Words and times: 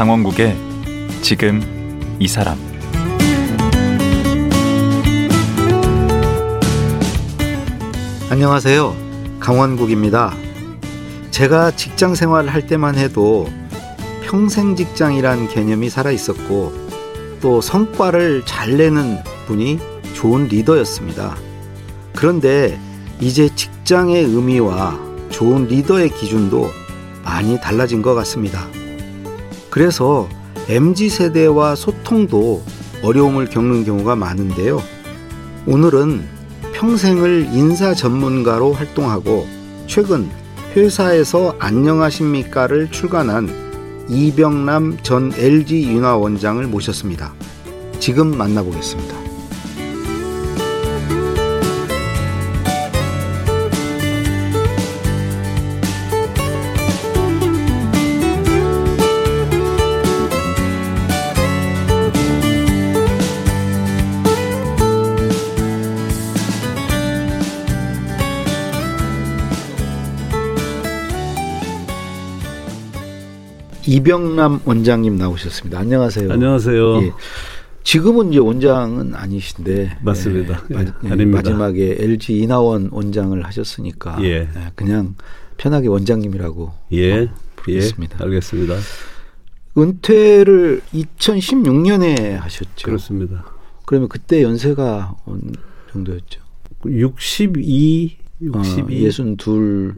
강원국의 0.00 0.56
지금 1.20 1.60
이 2.18 2.26
사람 2.26 2.56
안녕하세요. 8.30 8.96
강원국입니다. 9.40 10.34
제가 11.30 11.72
직장 11.72 12.14
생활을 12.14 12.48
할 12.48 12.66
때만 12.66 12.94
해도 12.94 13.46
평생 14.24 14.74
직장이란 14.74 15.48
개념이 15.48 15.90
살아 15.90 16.10
있었고 16.10 16.72
또 17.42 17.60
성과를 17.60 18.46
잘 18.46 18.78
내는 18.78 19.18
분이 19.46 19.80
좋은 20.14 20.48
리더였습니다. 20.48 21.36
그런데 22.16 22.80
이제 23.20 23.54
직장의 23.54 24.24
의미와 24.24 24.98
좋은 25.28 25.66
리더의 25.66 26.08
기준도 26.08 26.70
많이 27.22 27.60
달라진 27.60 28.00
것 28.00 28.14
같습니다. 28.14 28.66
그래서 29.70 30.28
MZ 30.68 31.08
세대와 31.08 31.76
소통도 31.76 32.62
어려움을 33.02 33.46
겪는 33.46 33.84
경우가 33.84 34.16
많은데요. 34.16 34.82
오늘은 35.66 36.26
평생을 36.72 37.48
인사 37.52 37.94
전문가로 37.94 38.72
활동하고 38.72 39.46
최근 39.86 40.28
회사에서 40.76 41.56
안녕하십니까를 41.58 42.90
출간한 42.90 43.48
이병남 44.08 44.98
전 45.02 45.32
LG 45.36 45.84
윤화 45.84 46.16
원장을 46.16 46.64
모셨습니다. 46.66 47.32
지금 48.00 48.36
만나보겠습니다. 48.36 49.19
이병남 74.00 74.60
원장님 74.64 75.16
나오셨습니다. 75.16 75.78
안녕하세요. 75.78 76.32
안녕하세요. 76.32 77.02
예. 77.02 77.12
지금은 77.82 78.30
이제 78.30 78.38
원장은 78.38 79.14
아니신데 79.14 79.98
맞습니다. 80.00 80.62
예, 80.70 80.74
마, 80.74 80.84
예, 81.04 81.24
마지막에 81.26 81.96
LG 81.98 82.38
이나원 82.38 82.88
원장을 82.92 83.44
하셨으니까 83.44 84.18
예. 84.22 84.26
예 84.26 84.48
그냥 84.74 85.16
편하게 85.58 85.88
원장님이라고 85.88 86.72
예. 86.92 87.28
부르겠습니다. 87.56 88.18
예, 88.20 88.24
알겠습니다. 88.24 88.74
은퇴를 89.76 90.80
2016년에 90.94 92.38
하셨죠. 92.38 92.86
그렇습니다. 92.86 93.44
그러면 93.84 94.08
그때 94.08 94.42
연세가 94.42 95.16
어느 95.26 95.40
정도였죠? 95.92 96.40
62, 96.86 98.16
62, 98.40 98.46
어, 98.54 98.90
62 98.90 99.92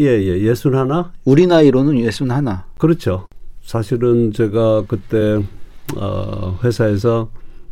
예, 0.00 0.06
예, 0.06 0.40
예순 0.40 0.74
하나? 0.74 1.12
우리 1.24 1.46
나이로는 1.46 2.00
예순 2.00 2.30
하나. 2.30 2.64
그렇죠. 2.86 3.26
사실은 3.62 4.32
제가 4.32 4.84
그때 4.86 5.42
어, 5.96 6.58
회사에서 6.62 7.30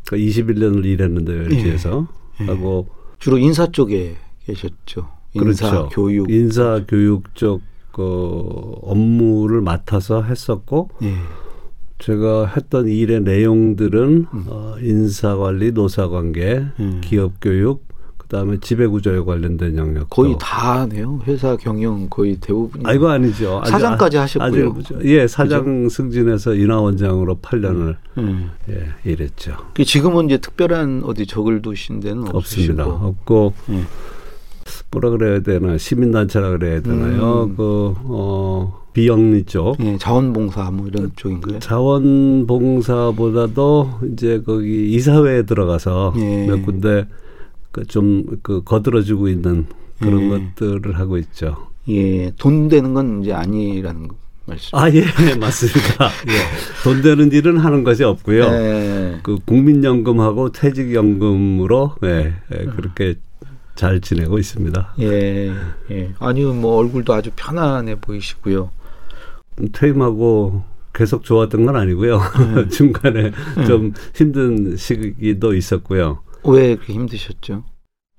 그 0.08 0.16
21년을 0.16 0.84
일했는데요, 0.84 1.42
LG에서. 1.42 2.08
예, 2.40 2.44
예. 2.44 2.48
하고 2.48 2.88
주로 3.18 3.38
인사 3.38 3.66
쪽에 3.66 4.16
계셨죠. 4.44 5.08
인사 5.34 5.70
그렇죠. 5.70 5.88
교육. 5.90 6.30
인사 6.30 6.84
교육 6.86 7.34
쪽 7.34 7.62
그 7.92 8.74
업무를 8.82 9.60
맡아서 9.60 10.22
했었고 10.22 10.88
예. 11.02 11.14
제가 11.98 12.46
했던 12.46 12.88
일의 12.88 13.20
내용들은 13.20 14.26
음. 14.32 14.44
어, 14.48 14.74
인사 14.80 15.36
관리, 15.36 15.70
노사 15.70 16.08
관계, 16.08 16.64
음. 16.80 17.00
기업 17.04 17.34
교육, 17.40 17.86
그다음에 18.32 18.56
지배 18.62 18.86
구조에 18.86 19.20
관련된 19.20 19.76
영역 19.76 20.08
거의 20.08 20.34
다네요. 20.40 21.20
회사 21.26 21.54
경영 21.54 22.06
거의 22.08 22.36
대부분. 22.40 22.80
아 22.86 22.94
이거 22.94 23.10
아니죠. 23.10 23.60
사장까지 23.66 24.16
하셨고요. 24.16 24.74
아주, 24.78 24.98
예, 25.04 25.26
사장 25.26 25.82
그죠? 25.84 25.94
승진해서 25.94 26.54
인하원장으로 26.54 27.40
8년을 27.42 27.96
음. 28.16 28.50
예, 28.70 28.86
일했죠. 29.04 29.58
지금은 29.84 30.24
이제 30.26 30.38
특별한 30.38 31.02
어디 31.04 31.26
적을 31.26 31.60
두신 31.60 32.00
데는 32.00 32.34
없습니다. 32.34 32.84
없으시고. 32.86 33.06
없고 33.06 33.52
예. 33.68 33.82
뭐라 34.90 35.10
그래야 35.10 35.40
되나 35.40 35.76
시민단체라 35.76 36.52
그래야 36.52 36.80
되나요? 36.80 37.44
음. 37.44 37.54
그 37.54 37.94
어. 38.04 38.80
비영리 38.94 39.44
쪽, 39.44 39.76
예, 39.80 39.96
자원봉사 39.98 40.70
뭐 40.70 40.86
이런 40.86 41.10
쪽인가요? 41.16 41.58
자원봉사보다도 41.60 42.80
이제 44.12 44.42
거기 44.44 44.92
이사회에 44.92 45.44
들어가서 45.44 46.12
예. 46.16 46.46
몇 46.46 46.62
군데 46.64 47.06
그 47.72 47.84
좀그 47.86 48.38
그 48.42 48.62
거들어지고 48.62 49.28
있는 49.28 49.66
그런 49.98 50.22
예. 50.22 50.28
것들을 50.28 50.98
하고 50.98 51.18
있죠. 51.18 51.68
예, 51.88 52.30
돈 52.38 52.68
되는 52.68 52.94
건 52.94 53.22
이제 53.22 53.32
아니라는 53.32 54.08
거. 54.08 54.16
말씀. 54.44 54.76
아, 54.76 54.90
예, 54.90 55.02
네, 55.02 55.34
맞습니다. 55.38 56.06
예. 56.28 56.82
돈 56.84 57.02
되는 57.02 57.30
일은 57.32 57.58
하는 57.58 57.84
것이 57.84 58.04
없고요. 58.04 58.44
예. 58.44 59.18
그 59.22 59.38
국민연금하고 59.44 60.52
퇴직연금으로, 60.52 61.96
예, 62.04 62.34
예, 62.52 62.64
그렇게 62.64 63.14
잘 63.74 64.00
지내고 64.00 64.38
있습니다. 64.38 64.94
예, 65.00 65.52
예. 65.90 66.10
아니, 66.18 66.44
뭐, 66.44 66.76
얼굴도 66.76 67.14
아주 67.14 67.30
편안해 67.36 68.00
보이시고요. 68.00 68.70
퇴임하고 69.72 70.64
계속 70.92 71.24
좋았던 71.24 71.64
건 71.64 71.76
아니고요. 71.76 72.20
예. 72.56 72.68
중간에 72.70 73.30
좀 73.66 73.92
힘든 74.14 74.76
시기도 74.76 75.54
있었고요. 75.54 76.20
왜 76.44 76.74
그렇게 76.76 76.92
힘드셨죠? 76.94 77.64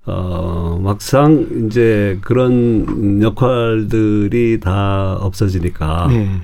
어, 0.06 0.78
막상 0.82 1.66
이제 1.66 2.18
그런 2.20 3.22
역할들이 3.22 4.60
다 4.60 5.16
없어지니까 5.20 6.08
네. 6.08 6.40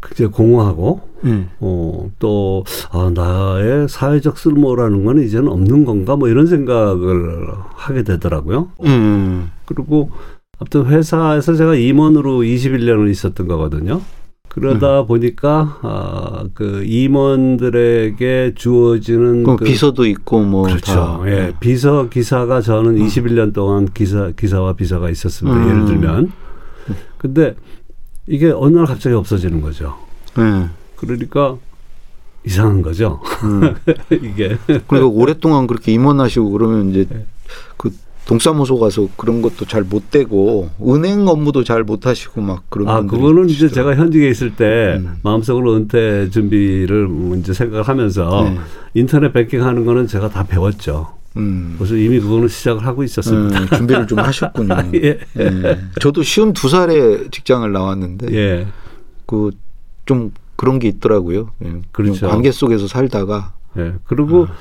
굉장히 0.00 0.30
공허하고 0.30 1.00
네. 1.22 1.48
어, 1.60 2.10
또 2.18 2.64
아, 2.90 3.10
나의 3.12 3.88
사회적 3.88 4.38
쓸모라는 4.38 5.04
건 5.04 5.20
이제는 5.20 5.48
없는 5.48 5.84
건가 5.84 6.16
뭐 6.16 6.28
이런 6.28 6.46
생각을 6.46 7.48
하게 7.74 8.02
되더라고요. 8.04 8.70
음. 8.84 9.50
그리고 9.64 10.10
아무튼 10.58 10.86
회사에서 10.86 11.54
제가 11.54 11.74
임원으로 11.74 12.40
21년을 12.40 13.10
있었던 13.10 13.48
거거든요. 13.48 14.00
그러다 14.54 15.00
음. 15.00 15.06
보니까 15.08 15.78
아, 15.82 16.44
그 16.54 16.84
임원들에게 16.84 18.52
주어지는 18.54 19.42
그 19.42 19.56
비서도 19.56 20.06
있고 20.06 20.42
뭐 20.42 20.62
그렇죠. 20.62 20.94
다. 20.94 21.20
예. 21.26 21.52
비서 21.58 22.08
기사가 22.08 22.60
저는 22.60 22.96
음. 22.96 23.04
21년 23.04 23.52
동안 23.52 23.88
기사 23.92 24.30
기사와 24.30 24.74
비서가 24.74 25.10
있었습니다. 25.10 25.58
음. 25.58 25.68
예를 25.68 25.84
들면. 25.86 26.32
근데 27.18 27.56
이게 28.28 28.52
어느 28.52 28.76
날 28.76 28.86
갑자기 28.86 29.16
없어지는 29.16 29.60
거죠. 29.60 29.96
네. 30.36 30.68
그러니까 30.94 31.56
이상한 32.46 32.80
거죠. 32.80 33.20
음. 33.42 33.74
이게. 34.12 34.56
그러니까 34.66 35.06
오랫동안 35.06 35.66
그렇게 35.66 35.90
임원하시고 35.90 36.50
그러면 36.50 36.90
이제 36.90 37.06
네. 37.10 37.26
그 37.76 37.90
동사무소 38.26 38.78
가서 38.78 39.08
그런 39.16 39.42
것도 39.42 39.66
잘 39.66 39.84
못 39.84 40.10
되고 40.10 40.70
은행 40.82 41.28
업무도 41.28 41.62
잘 41.62 41.84
못 41.84 42.06
하시고 42.06 42.40
막 42.40 42.64
그런 42.70 42.88
아 42.88 43.02
그거는 43.02 43.50
이제 43.50 43.68
제가 43.68 43.94
현직에 43.96 44.28
있을 44.30 44.56
때 44.56 44.96
음. 44.98 45.18
마음속으로 45.22 45.76
은퇴 45.76 46.30
준비를 46.30 47.08
이제 47.38 47.52
생각을 47.52 47.86
하면서 47.86 48.44
네. 48.44 48.58
인터넷 48.94 49.32
뱅킹 49.32 49.62
하는 49.64 49.84
거는 49.84 50.06
제가 50.06 50.30
다 50.30 50.44
배웠죠. 50.44 51.14
음. 51.36 51.74
그래서 51.78 51.96
이미 51.96 52.20
그거는 52.20 52.48
시작을 52.48 52.86
하고 52.86 53.02
있었습니다. 53.02 53.60
음, 53.60 53.66
준비를 53.76 54.06
좀 54.06 54.20
하셨군요. 54.20 54.74
예. 54.94 55.18
예. 55.38 55.78
저도 56.00 56.22
쉬운 56.22 56.52
두 56.52 56.68
살에 56.68 57.28
직장을 57.30 57.70
나왔는데 57.70 58.34
예. 58.34 58.66
그좀 59.26 60.32
그런 60.56 60.78
게 60.78 60.88
있더라고요. 60.88 61.50
예. 61.64 61.82
그렇죠. 61.92 62.28
관계 62.28 62.52
속에서 62.52 62.86
살다가 62.86 63.52
예. 63.76 63.94
그리고 64.04 64.46
아. 64.48 64.54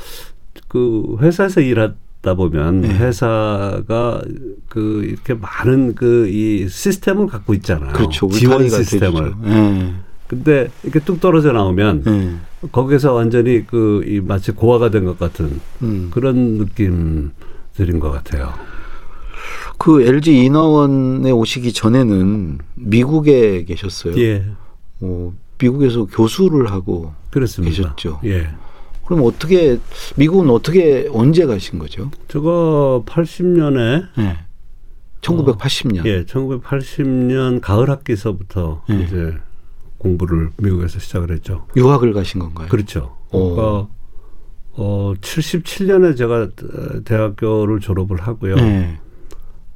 그 0.68 1.16
회사에서 1.22 1.62
일 1.62 1.80
하다 2.24 2.36
보면 2.36 2.82
네. 2.82 2.88
회사가 2.98 4.22
그 4.70 5.04
이렇게 5.04 5.34
많은 5.34 5.94
그 5.94 6.24
이 6.24 6.68
시스템을 6.70 7.28
갖고 7.28 7.54
있잖아요. 7.56 7.92
그렇죠. 7.94 8.30
지원 8.30 8.68
시스템을. 8.70 9.34
네. 9.42 9.94
근데 10.28 10.70
이렇게 10.84 11.00
뚝 11.02 11.20
떨어져 11.20 11.52
나오면 11.52 12.04
네. 12.04 12.36
거기서 12.72 13.14
완전히 13.14 13.68
그 13.68 14.02
이 14.08 14.22
마치 14.22 14.52
고화가 14.54 14.90
된 14.90 15.04
것 15.06 15.20
같은 15.20 15.60
음. 15.82 16.08
그런 16.12 16.58
느낌들인 16.58 18.00
것 18.00 18.10
같아요. 18.10 18.54
그 19.78 20.02
LG 20.02 20.46
인하원에 20.46 21.30
오시기 21.32 21.74
전에는 21.74 22.60
미국에 22.76 23.66
계셨어요. 23.66 24.18
예. 24.18 24.46
어, 25.02 25.34
미국에서 25.60 26.06
교수를 26.06 26.72
하고 26.72 27.14
그렇습니다. 27.32 27.76
계셨죠. 27.76 28.22
예. 28.26 28.48
그럼 29.06 29.26
어떻게 29.26 29.80
미국은 30.16 30.50
어떻게 30.50 31.08
언제 31.12 31.46
가신 31.46 31.80
거죠? 31.80 32.10
제가 32.28 33.02
80년에 33.06 34.08
네. 34.18 34.38
1980년. 35.22 36.00
어, 36.00 36.10
예, 36.10 36.26
1980년 36.26 37.62
가을 37.62 37.90
학기서부터 37.90 38.84
네. 38.90 39.04
이제 39.04 39.34
공부를 39.98 40.50
미국에서 40.58 41.00
시작을 41.00 41.32
했죠. 41.32 41.66
유학을 41.76 42.14
가신 42.14 42.40
건가요? 42.40 42.68
그렇죠. 42.68 43.16
그러니까 43.32 43.88
어 44.76 45.14
77년에 45.22 46.18
제가 46.18 46.50
대학교를 47.06 47.80
졸업을 47.80 48.22
하고요. 48.22 48.56
네. 48.56 49.00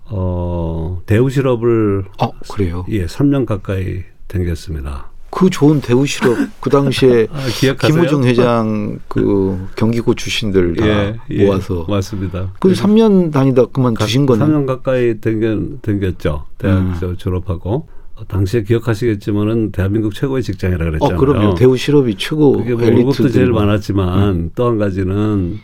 어 0.06 1.02
대우 1.06 1.30
실업을 1.30 2.06
어, 2.20 2.32
그래요? 2.50 2.86
예, 2.90 3.06
3년 3.06 3.46
가까이 3.46 4.04
댕겼습니다. 4.28 5.12
그 5.30 5.50
좋은 5.50 5.82
대우 5.82 6.06
실업 6.06 6.38
그 6.60 6.70
당시에 6.70 7.28
아, 7.32 7.88
김우중 7.88 8.24
회장 8.24 9.00
그 9.08 9.68
경기고 9.76 10.14
출신들 10.16 10.76
다 10.76 10.86
예, 10.88 11.16
예, 11.32 11.46
모아서 11.46 11.86
맞습니다. 11.88 12.54
그 12.60 12.72
3년 12.72 13.32
다니다 13.32 13.66
그만 13.66 13.94
두신 13.94 14.26
건 14.26 14.40
3년 14.40 14.66
가까이 14.66 15.20
댕겨 15.20 15.58
댕겼죠. 15.82 16.46
대학 16.58 16.78
음. 16.80 17.16
졸업하고 17.18 17.88
어, 18.16 18.26
당시에 18.28 18.64
기억하시겠지만은 18.64 19.72
대한민국 19.72 20.16
최고의 20.16 20.42
직장이라 20.42 20.86
고 20.86 20.92
그랬잖아요. 20.92 21.16
어, 21.16 21.20
그럼요. 21.20 21.56
대우 21.56 21.78
실업이 21.78 22.16
최고 22.18 22.54
그게 22.54 22.74
뭐 22.74 22.84
월급도 22.84 23.30
제일 23.30 23.52
많았지만 23.52 24.30
음. 24.30 24.52
또한 24.56 24.78
가지는 24.80 25.60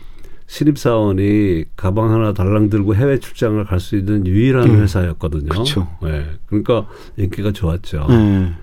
신입 0.46 0.78
사원이 0.78 1.64
가방 1.74 2.12
하나 2.12 2.32
달랑 2.32 2.70
들고 2.70 2.94
해외 2.94 3.18
출장을 3.18 3.64
갈 3.64 3.80
수 3.80 3.96
있는 3.96 4.26
유일한 4.26 4.68
음. 4.70 4.82
회사였거든요. 4.82 5.48
그렇죠. 5.48 5.88
네. 6.02 6.26
그러니까 6.46 6.86
인기가 7.16 7.50
좋았죠. 7.50 8.06
음. 8.10 8.54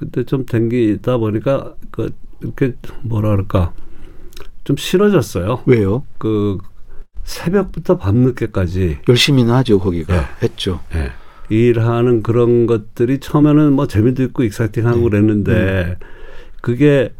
그때 0.00 0.24
좀 0.24 0.46
댕기다 0.46 1.18
보니까 1.18 1.74
그 1.90 2.10
이렇게 2.40 2.72
뭐라 3.02 3.32
그럴까 3.32 3.74
좀 4.64 4.76
싫어졌어요. 4.78 5.62
왜요? 5.66 6.04
그 6.16 6.56
새벽부터 7.24 7.98
밤늦게까지 7.98 9.00
열심히는 9.06 9.52
하죠 9.52 9.78
거기가 9.78 10.14
네. 10.14 10.26
했죠. 10.42 10.80
네. 10.94 11.10
일하는 11.50 12.22
그런 12.22 12.66
것들이 12.66 13.18
처음에는 13.20 13.74
뭐 13.74 13.86
재미도 13.86 14.22
있고 14.24 14.42
익사이팅하고 14.42 14.96
네. 14.96 15.02
그랬는데 15.02 15.98
음. 16.00 16.06
그게 16.62 17.12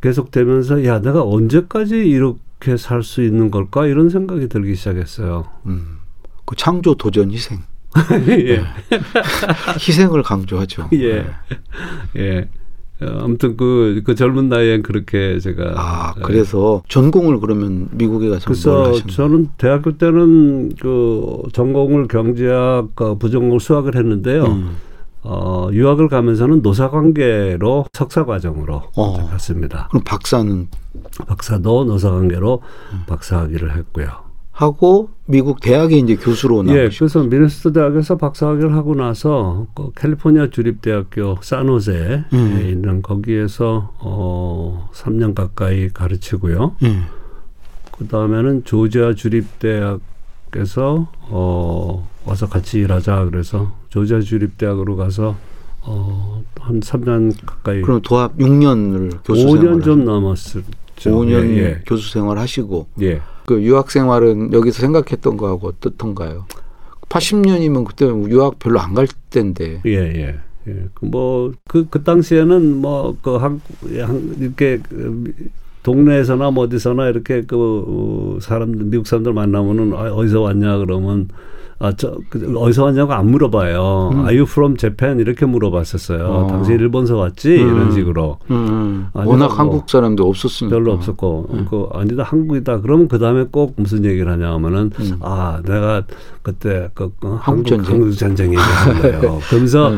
계속되면서 0.00 0.84
야 0.84 1.00
내가 1.00 1.24
언제까지 1.24 1.96
이렇게 1.96 2.76
살 2.76 3.02
수 3.02 3.24
있는 3.24 3.50
걸까 3.50 3.88
이런 3.88 4.08
생각이 4.08 4.48
들기 4.48 4.76
시작했어요. 4.76 5.48
음. 5.66 5.98
그 6.44 6.54
창조 6.54 6.94
도전 6.94 7.32
희생. 7.32 7.58
예. 8.28 8.56
네. 8.56 8.64
희생을 9.74 10.22
강조하죠. 10.22 10.88
예. 10.94 11.22
네. 11.22 11.26
예. 12.16 12.48
어, 13.00 13.20
아무튼 13.22 13.56
그, 13.56 14.02
그 14.04 14.14
젊은 14.14 14.48
나이엔 14.48 14.82
그렇게 14.82 15.38
제가. 15.38 15.74
아, 15.76 16.14
그래서 16.22 16.82
예. 16.84 16.88
전공을 16.88 17.38
그러면 17.40 17.88
미국에 17.92 18.28
가서 18.28 18.46
그래서 18.46 18.92
저는 19.06 19.50
대학교 19.56 19.96
때는 19.96 20.74
그 20.80 21.42
전공을 21.52 22.08
경제학, 22.08 22.96
그 22.96 23.16
부전공 23.18 23.58
수학을 23.58 23.94
했는데요. 23.94 24.44
음. 24.44 24.76
어, 25.22 25.68
유학을 25.72 26.08
가면서는 26.08 26.62
노사관계로 26.62 27.86
석사 27.92 28.24
과정으로 28.24 28.82
어. 28.96 29.28
갔습니다. 29.30 29.88
그럼 29.90 30.02
박사는? 30.04 30.68
박사도 31.26 31.84
노사관계로 31.84 32.62
음. 32.92 33.02
박사학위를 33.06 33.76
했고요. 33.76 34.27
하고 34.58 35.10
미국 35.26 35.60
대학에 35.60 35.98
이제 35.98 36.16
교수로 36.16 36.64
나오셨 36.64 36.76
예, 36.76 36.88
그래서 36.98 37.22
미네소타 37.22 37.78
대학에서 37.78 38.16
박사학위를 38.16 38.74
하고 38.74 38.96
나서 38.96 39.68
그 39.72 39.92
캘리포니아 39.94 40.50
주립대학교 40.50 41.36
산호세에 41.40 42.24
음. 42.32 42.66
있는 42.68 43.00
거기에서 43.00 43.92
어 44.00 44.90
3년 44.92 45.36
가까이 45.36 45.90
가르치고요. 45.90 46.74
음. 46.82 47.06
그 47.96 48.08
다음에는 48.08 48.64
조지아 48.64 49.14
주립대학에서 49.14 50.00
어 51.28 52.08
와서 52.24 52.48
같이 52.48 52.80
일하자 52.80 53.26
그래서 53.26 53.72
조지아 53.90 54.22
주립대학으로 54.22 54.96
가서 54.96 55.36
어한 55.82 56.80
3년 56.80 57.32
가까이 57.46 57.82
그럼 57.82 58.00
도합 58.02 58.36
6년을 58.38 59.20
교수 59.24 59.46
5년 59.46 59.84
좀 59.84 60.04
넘었을 60.04 60.64
5년 60.96 61.48
예, 61.50 61.58
예. 61.58 61.82
교수 61.86 62.12
생활 62.12 62.38
하시고 62.38 62.88
예. 63.02 63.20
그 63.48 63.62
유학 63.62 63.90
생활은 63.90 64.52
여기서 64.52 64.80
생각했던 64.82 65.38
거하고 65.38 65.68
어떻던가요? 65.68 66.44
80년이면 67.08 67.86
그때 67.86 68.04
유학 68.06 68.58
별로 68.58 68.78
안 68.80 68.92
갈 68.94 69.06
때인데. 69.30 69.80
예, 69.86 69.90
예. 69.90 70.38
예. 70.68 70.84
그 70.92 71.06
뭐, 71.06 71.52
그, 71.66 71.86
그 71.88 72.02
당시에는 72.04 72.76
뭐, 72.76 73.16
그, 73.22 73.36
한, 73.36 73.62
한, 74.02 74.36
이렇게, 74.38 74.78
그 74.86 75.32
동네에서나 75.82 76.50
뭐 76.50 76.64
어디서나 76.64 77.08
이렇게 77.08 77.42
그, 77.46 77.56
어, 78.36 78.38
사람들, 78.40 78.84
미국 78.86 79.06
사람들 79.06 79.32
만나면은, 79.32 79.94
아, 79.94 80.12
어디서 80.12 80.42
왔냐 80.42 80.76
그러면, 80.78 81.28
아, 81.80 81.92
저, 81.92 82.16
그, 82.28 82.52
어디서 82.58 82.84
왔냐고 82.84 83.12
안 83.12 83.30
물어봐요. 83.30 84.10
음. 84.12 84.18
Are 84.20 84.36
you 84.36 84.42
from 84.42 84.76
Japan? 84.76 85.20
이렇게 85.20 85.46
물어봤었어요. 85.46 86.24
어. 86.24 86.46
당시 86.48 86.72
일본서 86.72 87.16
왔지? 87.16 87.50
음. 87.62 87.68
이런 87.68 87.92
식으로. 87.92 88.38
음. 88.50 88.56
음. 88.56 89.06
워낙 89.12 89.46
뭐 89.46 89.54
한국 89.54 89.88
사람도 89.88 90.28
없었으니까. 90.28 90.76
별로 90.76 90.92
없었고. 90.92 91.48
음. 91.52 91.66
그, 91.70 91.88
아니다, 91.92 92.24
한국이다. 92.24 92.80
그러면 92.80 93.06
그 93.06 93.20
다음에 93.20 93.44
꼭 93.50 93.74
무슨 93.76 94.04
얘기를 94.04 94.30
하냐 94.32 94.52
하면은, 94.54 94.90
음. 94.98 95.16
아, 95.20 95.60
내가 95.64 96.02
그때 96.42 96.88
그, 96.94 97.12
그 97.20 97.36
한국, 97.40 97.68
전쟁. 97.68 97.92
한국 97.92 98.10
전쟁 98.12 98.54
거예요. 98.54 99.38
그러면서, 99.48 99.92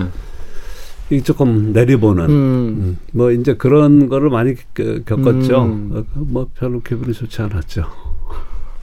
이 1.13 1.21
조금 1.23 1.73
내리보는 1.73 2.25
음. 2.29 2.99
뭐 3.13 3.33
이제 3.33 3.55
그런 3.55 4.09
거를 4.09 4.31
많이 4.31 4.55
겪었죠. 4.75 5.63
음. 5.65 6.05
뭐 6.15 6.47
별로 6.55 6.81
기분이 6.81 7.13
좋지 7.13 7.43
않았죠. 7.43 7.85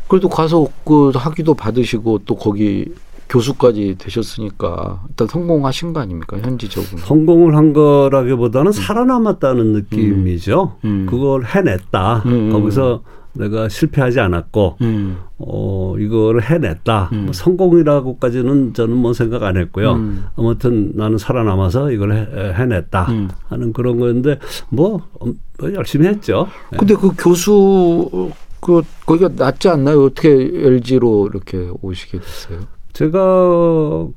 그래도 0.07 0.29
가서 0.29 0.67
그 0.85 1.11
학위도 1.13 1.53
받으시고 1.53 2.21
또 2.25 2.35
거기 2.35 2.85
교수까지 3.29 3.95
되셨으니까 3.97 5.01
일단 5.09 5.27
성공하신 5.27 5.93
거 5.93 5.99
아닙니까 5.99 6.37
현지적으로 6.37 6.97
성공을 6.99 7.55
한 7.55 7.73
거라기보다는 7.73 8.67
음. 8.67 8.71
살아남았다는 8.71 9.73
느낌이죠 9.73 10.77
음. 10.85 10.89
음. 10.89 11.05
그걸 11.09 11.45
해냈다 11.45 12.23
음. 12.25 12.31
음. 12.31 12.51
거기서 12.51 13.01
내가 13.33 13.69
실패하지 13.69 14.19
않았고 14.19 14.77
음. 14.81 15.17
어 15.37 15.95
이거를 15.99 16.41
해냈다 16.41 17.09
뭐 17.13 17.33
성공이라고까지는 17.33 18.73
저는 18.73 18.97
뭐 18.97 19.13
생각 19.13 19.43
안 19.43 19.57
했고요 19.57 20.01
아무튼 20.35 20.93
나는 20.95 21.19
살아남아서 21.19 21.91
이걸 21.91 22.13
해, 22.13 22.53
해냈다 22.53 23.07
하는 23.47 23.73
그런 23.73 23.99
거였는데 23.99 24.39
뭐, 24.69 25.01
뭐 25.19 25.73
열심히 25.73 26.07
했죠 26.07 26.47
근데 26.79 26.95
그 26.95 27.11
교수 27.15 28.31
그 28.67 28.81
거기가 29.05 29.29
낫지 29.33 29.69
않나요? 29.69 30.03
어떻게 30.03 30.29
LG로 30.29 31.29
이렇게 31.31 31.69
오시게 31.81 32.19
됐어요? 32.19 32.59
제가 32.91 34.07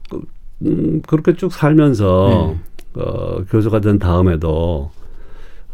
음, 0.63 1.03
그렇게 1.07 1.37
쭉 1.37 1.53
살면서 1.53 2.57
네. 2.97 3.01
어, 3.01 3.45
교수가 3.49 3.81
된 3.81 4.01
다음에도 4.01 4.91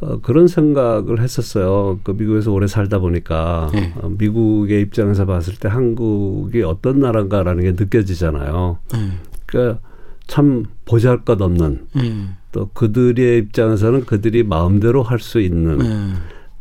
어, 0.00 0.21
그런 0.21 0.47
생각을 0.47 1.23
했었어요. 1.23 2.00
그 2.02 2.11
미국에서 2.11 2.52
오래 2.52 2.66
살다 2.66 2.99
보니까 2.99 3.71
네. 3.73 3.95
어, 3.97 4.11
미국의 4.11 4.83
입장에서 4.83 5.25
봤을 5.25 5.54
때 5.54 5.68
한국이 5.68 6.62
어떤 6.62 7.00
나라인가라는 7.00 7.62
게 7.62 7.73
느껴지잖아요. 7.83 8.76
네. 8.92 8.99
그러니까 9.47 9.80
참 10.26 10.66
보잘것없는 10.85 11.87
네. 11.95 12.26
또 12.52 12.68
그들의 12.75 13.38
입장에서는 13.38 14.04
그들이 14.04 14.42
마음대로 14.42 15.02
할 15.02 15.18
수 15.18 15.40
있는 15.40 15.78
네. 15.78 16.12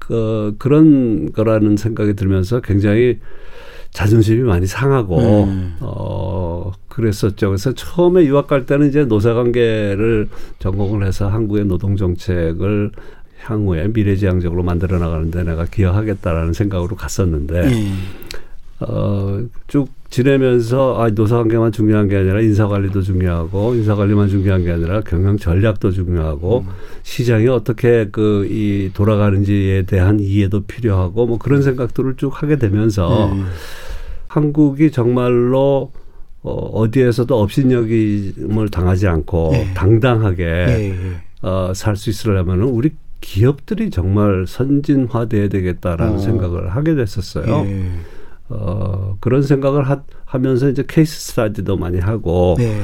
그, 0.08 0.56
그런 0.60 1.32
거라는 1.32 1.78
생각이 1.78 2.14
들면서 2.14 2.62
굉장히 2.62 3.20
자존심이 3.92 4.42
많이 4.42 4.68
상하고 4.68 5.46
음. 5.46 5.78
어 5.80 6.74
그랬었죠. 6.90 7.48
그래서 7.48 7.74
처음에 7.74 8.26
유학 8.26 8.48
갈 8.48 8.66
때는 8.66 8.90
이제 8.90 9.06
노사관계를 9.06 10.28
전공을 10.60 11.08
해서 11.08 11.30
한국의 11.30 11.66
노동 11.66 11.96
정책을 11.96 12.92
향후에 13.40 13.88
미래지향적으로 13.88 14.64
만들어 14.64 15.00
나가는데 15.00 15.44
내가 15.44 15.66
기여하겠다라는 15.66 16.54
생각으로 16.54 16.96
갔었는데 16.96 17.62
음. 17.62 17.98
어쭉 18.80 19.90
지내면서 20.16 21.02
아, 21.02 21.10
노사관계만 21.10 21.74
중요한 21.74 22.08
게 22.08 22.16
아니라 22.16 22.40
인사관리도 22.40 23.02
중요하고 23.02 23.76
인사관리만 23.76 24.30
중요한 24.30 24.64
게 24.64 24.72
아니라 24.72 25.02
경영 25.02 25.38
전략도 25.38 25.92
중요하고 25.92 26.60
음. 26.60 26.68
시장이 27.04 27.50
어떻게 27.50 28.08
그 28.12 28.48
이 28.50 28.92
돌아가는지에 28.94 29.82
대한 29.82 30.22
이해도 30.22 30.62
필요하고 30.62 31.26
뭐 31.26 31.38
그런 31.38 31.62
생각들을 31.62 32.16
쭉 32.16 32.42
하게 32.42 32.58
되면서 32.58 33.34
음. 33.34 33.46
한국이 34.30 34.92
정말로 34.92 35.92
어, 36.44 36.52
어디에서도 36.52 37.38
업신여김을 37.38 38.70
당하지 38.70 39.08
않고 39.08 39.50
네. 39.52 39.74
당당하게 39.74 40.46
네. 40.46 40.96
어, 41.42 41.74
살 41.76 41.98
수 41.98 42.10
있으려면은 42.10 42.64
우리 42.68 42.92
기업들이 43.20 43.90
정말 43.90 44.46
선진화돼야 44.48 45.50
되겠다라는 45.50 46.14
어. 46.14 46.18
생각을 46.20 46.70
하게 46.74 46.96
됐었어요. 46.96 47.64
네. 47.64 47.92
어, 48.50 49.18
그런 49.20 49.42
생각을 49.42 49.90
하, 49.90 50.04
하면서 50.26 50.70
이제 50.70 50.84
케이스 50.88 51.32
스타디도 51.32 51.78
많이 51.78 52.00
하고 52.00 52.56
네. 52.58 52.80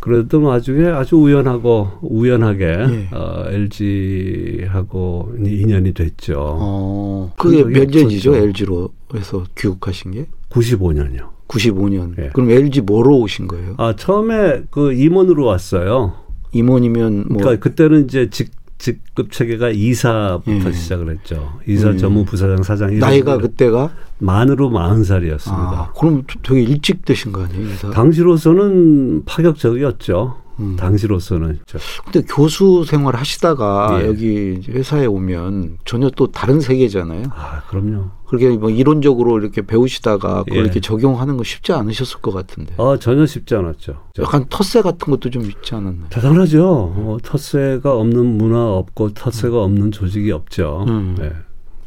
그래도 0.00 0.40
나중에 0.40 0.86
아주 0.86 1.16
우연하고 1.16 1.88
우연하게 2.02 2.66
네. 2.66 3.08
어, 3.12 3.44
LG하고 3.48 5.34
인연이 5.38 5.92
됐죠. 5.94 6.34
어, 6.38 7.32
그게 7.36 7.62
몇 7.62 7.88
년이죠? 7.88 8.34
LG로 8.34 8.90
해서 9.14 9.44
귀국하신 9.56 10.12
게? 10.12 10.26
95년이요. 10.50 11.28
95년. 11.46 12.14
네. 12.16 12.30
그럼 12.32 12.50
LG 12.50 12.80
뭐로 12.80 13.18
오신 13.20 13.46
거예요? 13.46 13.74
아 13.78 13.94
처음에 13.94 14.62
그 14.70 14.92
임원으로 14.92 15.44
왔어요. 15.44 16.14
임원이면 16.52 17.26
뭐 17.28 17.38
그러니까 17.38 17.62
그때는 17.62 18.04
이제 18.04 18.28
직 18.30 18.50
직급 18.82 19.30
체계가 19.30 19.70
이사부터 19.70 20.68
예. 20.68 20.72
시작을 20.72 21.10
했죠. 21.10 21.52
이사 21.68 21.92
예. 21.92 21.96
전무 21.96 22.24
부사장 22.24 22.64
사장 22.64 22.98
나이가 22.98 23.38
그때가 23.38 23.92
만으로 24.18 24.70
마흔 24.70 25.04
살이었습니다. 25.04 25.62
아, 25.62 25.92
그럼 25.96 26.24
되게 26.42 26.62
일찍 26.62 27.04
되신 27.04 27.30
거 27.30 27.44
아니에요? 27.44 27.68
이사? 27.68 27.90
당시로서는 27.90 29.24
파격적이었죠. 29.24 30.41
음. 30.60 30.76
당시로서는. 30.76 31.60
근데 32.04 32.22
교수 32.28 32.84
생활 32.86 33.16
하시다가 33.16 34.00
예. 34.02 34.06
여기 34.06 34.60
회사에 34.68 35.06
오면 35.06 35.78
전혀 35.84 36.10
또 36.10 36.30
다른 36.30 36.60
세계잖아요. 36.60 37.24
아, 37.34 37.62
그럼요. 37.68 38.10
그렇게 38.26 38.48
뭐 38.50 38.70
이론적으로 38.70 39.38
이렇게 39.38 39.62
배우시다가 39.62 40.44
그걸 40.44 40.58
예. 40.58 40.60
이렇게 40.62 40.80
적용하는 40.80 41.36
거 41.36 41.44
쉽지 41.44 41.72
않으셨을 41.72 42.20
것 42.20 42.32
같은데. 42.32 42.74
아, 42.78 42.96
전혀 43.00 43.26
쉽지 43.26 43.54
않았죠. 43.54 43.96
약간 44.20 44.46
텃세 44.48 44.82
같은 44.82 45.10
것도 45.10 45.30
좀 45.30 45.44
있지 45.44 45.74
않았나요? 45.74 46.06
대단하죠. 46.10 46.64
어, 46.66 47.18
텃세가 47.22 47.94
없는 47.94 48.38
문화 48.38 48.72
없고 48.72 49.14
텃세가 49.14 49.56
음. 49.58 49.62
없는 49.62 49.92
조직이 49.92 50.30
없죠. 50.32 50.84
음. 50.88 51.16
네. 51.18 51.32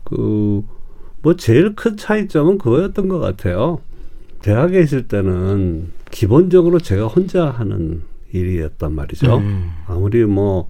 그, 0.03 0.62
뭐 1.22 1.36
제일 1.36 1.74
큰 1.75 1.98
차이점은 1.98 2.60
그거였던 2.60 3.07
것 3.07 3.19
같아요. 3.19 3.79
대학에 4.41 4.79
있을 4.81 5.07
때는 5.07 5.91
기본적으로 6.12 6.79
제가 6.79 7.07
혼자 7.07 7.50
하는 7.50 8.03
일이었단 8.36 8.94
말이죠. 8.94 9.38
음. 9.38 9.72
아무리 9.88 10.25
뭐 10.25 10.70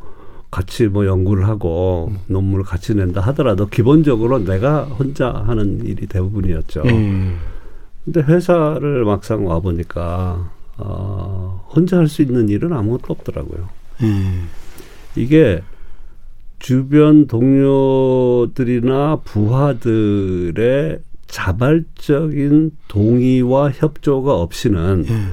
같이 0.51 0.87
뭐 0.87 1.05
연구를 1.05 1.47
하고 1.47 2.09
음. 2.11 2.19
논문을 2.27 2.63
같이 2.63 2.95
낸다 2.95 3.21
하더라도 3.21 3.67
기본적으로 3.67 4.39
내가 4.39 4.83
혼자 4.83 5.29
하는 5.31 5.85
일이 5.85 6.07
대부분이었죠. 6.07 6.83
음. 6.85 7.37
근데 8.05 8.21
회사를 8.21 9.03
막상 9.03 9.45
와 9.47 9.59
보니까 9.59 10.49
어, 10.77 11.67
혼자 11.73 11.97
할 11.97 12.07
수 12.07 12.21
있는 12.21 12.49
일은 12.49 12.71
아무것도 12.73 13.13
없더라고요. 13.13 13.67
음. 14.03 14.47
이게 15.15 15.61
주변 16.59 17.27
동료들이나 17.27 19.17
부하들의 19.23 20.99
자발적인 21.27 22.71
동의와 22.87 23.71
협조가 23.71 24.33
없이는 24.35 25.05
음. 25.09 25.31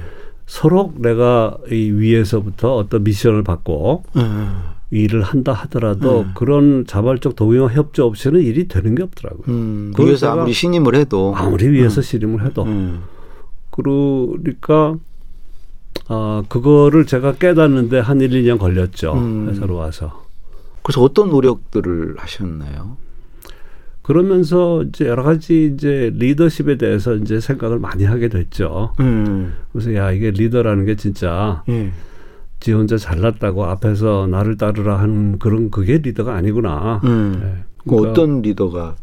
서로 0.53 0.93
내가 0.99 1.57
이 1.71 1.91
위에서부터 1.91 2.77
어떤 2.77 3.05
미션을 3.05 3.43
받고 3.43 4.05
음. 4.17 4.63
일을 4.91 5.23
한다 5.23 5.55
하더라도 5.55 6.21
음. 6.21 6.33
그런 6.35 6.85
자발적 6.87 7.37
동의와 7.37 7.69
협조 7.69 8.05
없이는 8.05 8.39
일이 8.43 8.69
되는 8.69 8.95
게 8.95 9.03
없더라고요. 9.03 9.45
음, 9.49 9.95
위에서 9.99 10.31
아무리 10.31 10.53
신임을 10.53 10.95
해도 10.95 11.33
아무리 11.35 11.69
위에서 11.69 12.01
음. 12.01 12.03
신임을 12.03 12.45
해도 12.45 12.65
음. 12.65 13.01
그러니까 13.71 14.97
아 16.09 16.43
그거를 16.51 17.07
제가 17.07 17.37
깨닫는데 17.37 18.01
한 18.01 18.21
1, 18.21 18.29
2년 18.29 18.59
걸렸죠. 18.59 19.15
음. 19.15 19.49
회사로 19.49 19.77
와서. 19.77 20.27
그래서 20.83 21.01
어떤 21.01 21.31
노력들을 21.31 22.17
하셨나요? 22.19 22.99
그러면서 24.03 24.83
이제 24.83 25.07
여러 25.07 25.23
가지 25.23 25.73
이제 25.73 26.13
리더십에 26.15 26.77
대해서 26.77 27.15
이제 27.15 27.41
생각을 27.41 27.79
많이 27.79 28.05
하게 28.05 28.29
됐죠. 28.29 28.93
음. 29.01 29.55
그래서 29.73 29.95
야 29.95 30.11
이게 30.11 30.31
리더라는 30.31 30.85
게 30.85 30.97
진짜 30.97 31.63
음. 31.69 31.93
지 32.59 32.73
혼자 32.73 32.97
잘났다고 32.97 33.65
앞에서 33.65 34.27
나를 34.29 34.57
따르라 34.57 34.99
하는 34.99 35.39
그런 35.39 35.71
그게 35.71 35.99
리더가 35.99 36.35
아니구나. 36.35 37.01
음. 37.05 37.39
네. 37.41 37.65
그러니까 37.85 38.11
어떤 38.11 38.43
리더가 38.43 38.97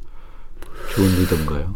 좋은 0.95 1.07
리더인가요? 1.21 1.75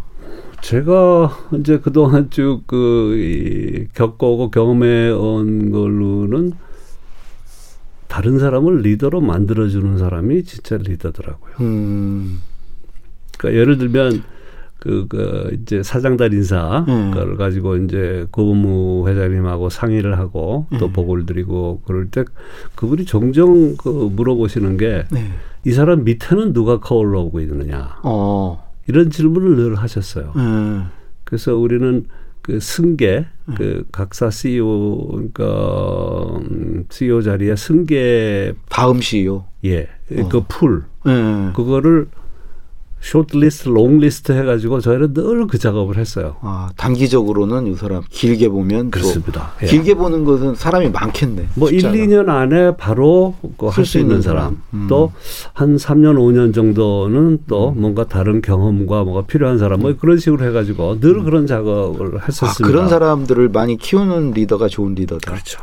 제가 0.61 1.37
이제 1.59 1.79
그동안 1.79 2.29
쭉그 2.29 3.87
겪어오고 3.93 4.51
경험해 4.51 5.11
온 5.11 5.71
걸로는 5.71 6.53
다른 8.07 8.39
사람을 8.39 8.81
리더로 8.81 9.19
만들어주는 9.21 9.97
사람이 9.97 10.43
진짜 10.43 10.77
리더더라고요. 10.77 11.55
음. 11.61 12.41
그러니까 13.43 13.59
예를 13.59 13.77
들면 13.77 14.23
그, 14.79 15.05
그 15.07 15.57
이제 15.61 15.83
사장단 15.83 16.33
인사 16.33 16.85
음. 16.87 17.11
걸 17.11 17.37
가지고 17.37 17.77
이제 17.77 18.25
고문무 18.31 19.07
회장님하고 19.07 19.69
상의를 19.69 20.17
하고 20.17 20.67
또 20.79 20.87
음. 20.87 20.93
보고를 20.93 21.25
드리고 21.25 21.81
그럴 21.85 22.09
때 22.09 22.25
그분이 22.75 23.05
종종 23.05 23.75
그 23.77 23.89
물어보시는 23.89 24.77
게이 24.77 25.03
네. 25.11 25.71
사람 25.71 26.03
밑에는 26.03 26.53
누가 26.53 26.79
커올라 26.79 27.19
오고 27.19 27.39
있느냐 27.41 27.99
어. 28.03 28.71
이런 28.87 29.09
질문을 29.09 29.55
늘 29.55 29.75
하셨어요. 29.75 30.33
음. 30.35 30.87
그래서 31.23 31.55
우리는 31.55 32.05
그 32.41 32.59
승계 32.59 33.25
음. 33.47 33.55
그 33.55 33.85
각사 33.89 34.29
CEO 34.29 35.07
그러니까 35.11 36.39
음, 36.51 36.85
CEO 36.89 37.21
자리에 37.21 37.55
승계 37.55 38.53
다음 38.67 38.99
CEO 38.99 39.45
예 39.63 39.87
그풀 40.29 40.83
어. 41.05 41.51
그 41.55 41.63
그거를 41.63 42.07
shortlist, 43.03 43.67
long 43.67 43.99
list 43.99 44.31
해가지고 44.31 44.79
저희는 44.79 45.13
늘 45.13 45.45
그 45.47 45.57
작업을 45.57 45.97
했어요. 45.97 46.37
아, 46.41 46.69
단기적으로는 46.77 47.67
이 47.67 47.75
사람 47.75 48.01
길게 48.09 48.47
보면 48.47 48.91
그렇습니다. 48.91 49.51
예. 49.61 49.67
길게 49.67 49.95
보는 49.95 50.23
것은 50.23 50.55
사람이 50.55 50.89
많겠네. 50.89 51.49
뭐 51.55 51.67
숫자가. 51.69 51.93
1, 51.93 52.07
2년 52.07 52.29
안에 52.29 52.77
바로 52.77 53.35
그 53.57 53.67
할수 53.67 53.99
있는 53.99 54.21
사람, 54.21 54.37
사람. 54.39 54.61
음. 54.73 54.87
또한 54.87 55.75
3년, 55.75 56.15
5년 56.15 56.53
정도는 56.53 57.39
또 57.47 57.69
음. 57.75 57.81
뭔가 57.81 58.07
다른 58.07 58.41
경험과 58.41 59.03
뭐가 59.03 59.23
필요한 59.27 59.57
사람, 59.57 59.81
뭐 59.81 59.93
그런 59.99 60.17
식으로 60.17 60.45
해가지고 60.45 61.01
늘 61.01 61.17
음. 61.17 61.23
그런 61.25 61.45
작업을 61.45 62.21
했었습니다. 62.25 62.65
아, 62.65 62.67
그런 62.67 62.87
사람들을 62.87 63.49
많이 63.49 63.77
키우는 63.77 64.31
리더가 64.31 64.69
좋은 64.69 64.95
리더다. 64.95 65.29
그렇죠. 65.29 65.61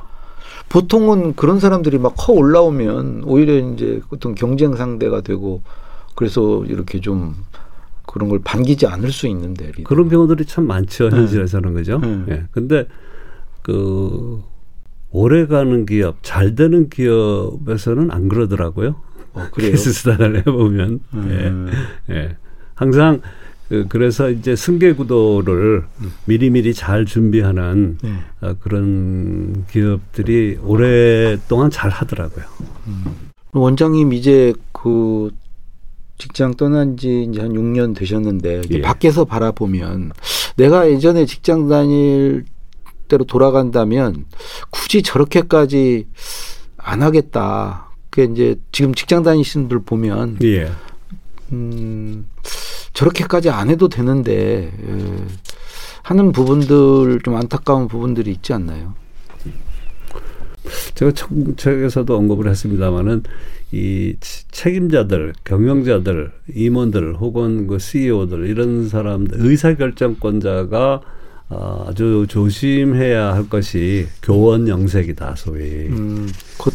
보통은 0.69 1.35
그런 1.35 1.59
사람들이 1.59 1.99
막 1.99 2.15
커 2.17 2.33
올라오면 2.35 3.23
오히려 3.25 3.55
이제 3.57 4.01
어떤 4.13 4.35
경쟁 4.35 4.77
상대가 4.77 5.21
되고 5.23 5.63
그래서 6.21 6.63
이렇게 6.67 7.01
좀 7.01 7.35
그런 8.07 8.29
걸 8.29 8.41
반기지 8.45 8.87
않을 8.87 9.11
수 9.11 9.27
있는데 9.27 9.73
리더. 9.75 9.85
그런 9.85 10.11
경우들이 10.11 10.45
참 10.45 10.67
많죠 10.67 11.09
네. 11.09 11.17
현실에서는 11.17 11.73
그죠. 11.73 11.99
네. 11.99 12.25
예. 12.29 12.45
근데 12.51 12.87
그 13.63 14.43
오래 15.13 15.47
가는 15.47 15.87
기업, 15.87 16.19
잘 16.21 16.55
되는 16.55 16.91
기업에서는 16.91 18.11
안 18.11 18.29
그러더라고요. 18.29 18.97
어, 19.33 19.47
그래요? 19.51 19.71
케이스 19.73 19.95
스타를 19.95 20.41
해보면 20.41 21.01
음. 21.15 21.71
예. 22.11 22.15
예. 22.15 22.37
항상 22.75 23.23
그 23.71 23.87
그래서 23.89 24.29
이제 24.29 24.55
승계 24.55 24.93
구도를 24.93 25.85
음. 26.03 26.13
미리미리 26.27 26.75
잘 26.75 27.07
준비하는 27.07 27.97
네. 28.03 28.13
어, 28.43 28.57
그런 28.61 29.65
기업들이 29.71 30.59
오랫동안 30.63 31.71
잘 31.71 31.89
하더라고요. 31.89 32.45
음. 32.89 33.05
원장님 33.55 34.13
이제 34.13 34.53
그 34.73 35.31
직장 36.21 36.55
떠난 36.55 36.97
지 36.99 37.27
이제 37.29 37.41
한 37.41 37.53
6년 37.55 37.97
되셨는데 37.97 38.61
예. 38.71 38.81
밖에서 38.83 39.25
바라보면 39.25 40.13
내가 40.57 40.89
예전에 40.91 41.25
직장 41.25 41.67
다닐 41.67 42.45
때로 43.09 43.25
돌아간다면 43.25 44.27
굳이 44.69 45.03
저렇게까지 45.03 46.07
안 46.77 47.03
하겠다. 47.03 47.91
그게 48.11 48.31
이제 48.31 48.61
지금 48.71 48.95
직장 48.95 49.23
다니시는 49.23 49.69
분들 49.69 49.85
보면 49.85 50.39
예. 50.43 50.71
음, 51.53 52.29
저렇게까지 52.93 53.49
안 53.51 53.71
해도 53.71 53.89
되는데 53.89 54.73
예, 54.87 55.27
하는 56.03 56.33
부분들 56.33 57.21
좀 57.25 57.37
안타까운 57.37 57.89
부분들이 57.89 58.31
있지 58.31 58.53
않나요? 58.53 58.95
제가 60.95 61.13
책에서도 61.57 62.17
언급을 62.17 62.49
했습니다마는 62.49 63.23
이 63.73 64.17
책임자들, 64.51 65.35
경영자들, 65.45 66.33
임원들 66.55 67.17
혹은 67.17 67.67
그 67.67 67.79
CEO들 67.79 68.47
이런 68.47 68.89
사람들 68.89 69.39
의사 69.41 69.75
결정권자가 69.75 71.01
어, 71.51 71.87
아주 71.89 72.27
조심해야 72.29 73.35
할 73.35 73.49
것이 73.49 74.07
교원 74.23 74.69
영색이다 74.69 75.35
소위 75.37 75.89
음, 75.89 76.29
곧, 76.57 76.73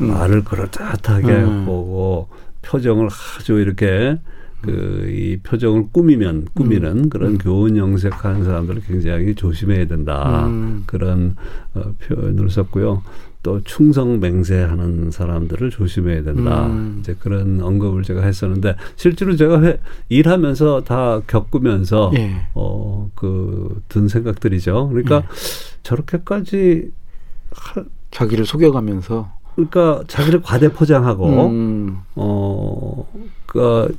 음. 0.00 0.08
말을 0.08 0.44
그럴듯하게 0.44 1.32
음. 1.32 1.64
보고 1.64 2.28
표정을 2.62 3.08
아주 3.38 3.54
이렇게 3.54 4.18
그이 4.62 5.38
표정을 5.42 5.88
꾸미면 5.92 6.48
꾸미는 6.54 7.04
음. 7.04 7.08
그런 7.08 7.32
음. 7.32 7.38
교원 7.38 7.76
영색하는 7.76 8.44
사람들을 8.44 8.82
굉장히 8.86 9.34
조심해야 9.34 9.86
된다 9.86 10.46
음. 10.46 10.82
그런 10.86 11.36
어, 11.74 11.94
표현을 12.00 12.50
썼고요. 12.50 13.02
또 13.42 13.62
충성 13.62 14.18
맹세하는 14.18 15.12
사람들을 15.12 15.70
조심해야 15.70 16.24
된다. 16.24 16.66
음. 16.66 16.98
이제 17.00 17.14
그런 17.18 17.60
언급을 17.62 18.02
제가 18.02 18.22
했었는데 18.22 18.74
실제로 18.96 19.36
제가 19.36 19.62
회, 19.62 19.78
일하면서 20.08 20.82
다 20.82 21.20
겪으면서 21.26 22.10
예. 22.16 22.48
어그 22.54 23.82
든 23.88 24.08
생각들이죠. 24.08 24.88
그러니까 24.88 25.16
예. 25.18 25.22
저렇게까지 25.84 26.90
하, 27.52 27.84
자기를 28.10 28.44
속여가면서 28.44 29.32
그러니까 29.54 30.02
자기를 30.08 30.42
과대 30.42 30.72
포장하고 30.72 31.46
음. 31.46 31.98
어 32.16 33.08
그러니까 33.46 33.94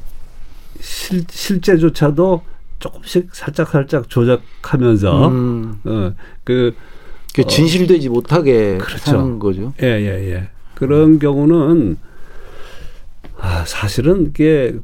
실, 0.79 1.23
실제조차도 1.29 2.43
조금씩 2.79 3.29
살짝 3.33 3.69
살짝 3.69 4.09
조작하면서 4.09 5.27
음. 5.27 5.79
어그 5.83 6.75
그 7.35 7.43
진실되지 7.45 8.09
못하게 8.09 8.77
그렇죠. 8.77 8.97
사는 8.97 9.39
거죠. 9.39 9.73
예, 9.81 9.87
예, 9.87 10.31
예. 10.31 10.49
그런 10.75 11.19
경우는 11.19 11.97
아, 13.37 13.63
사실은 13.65 14.27
이게 14.27 14.75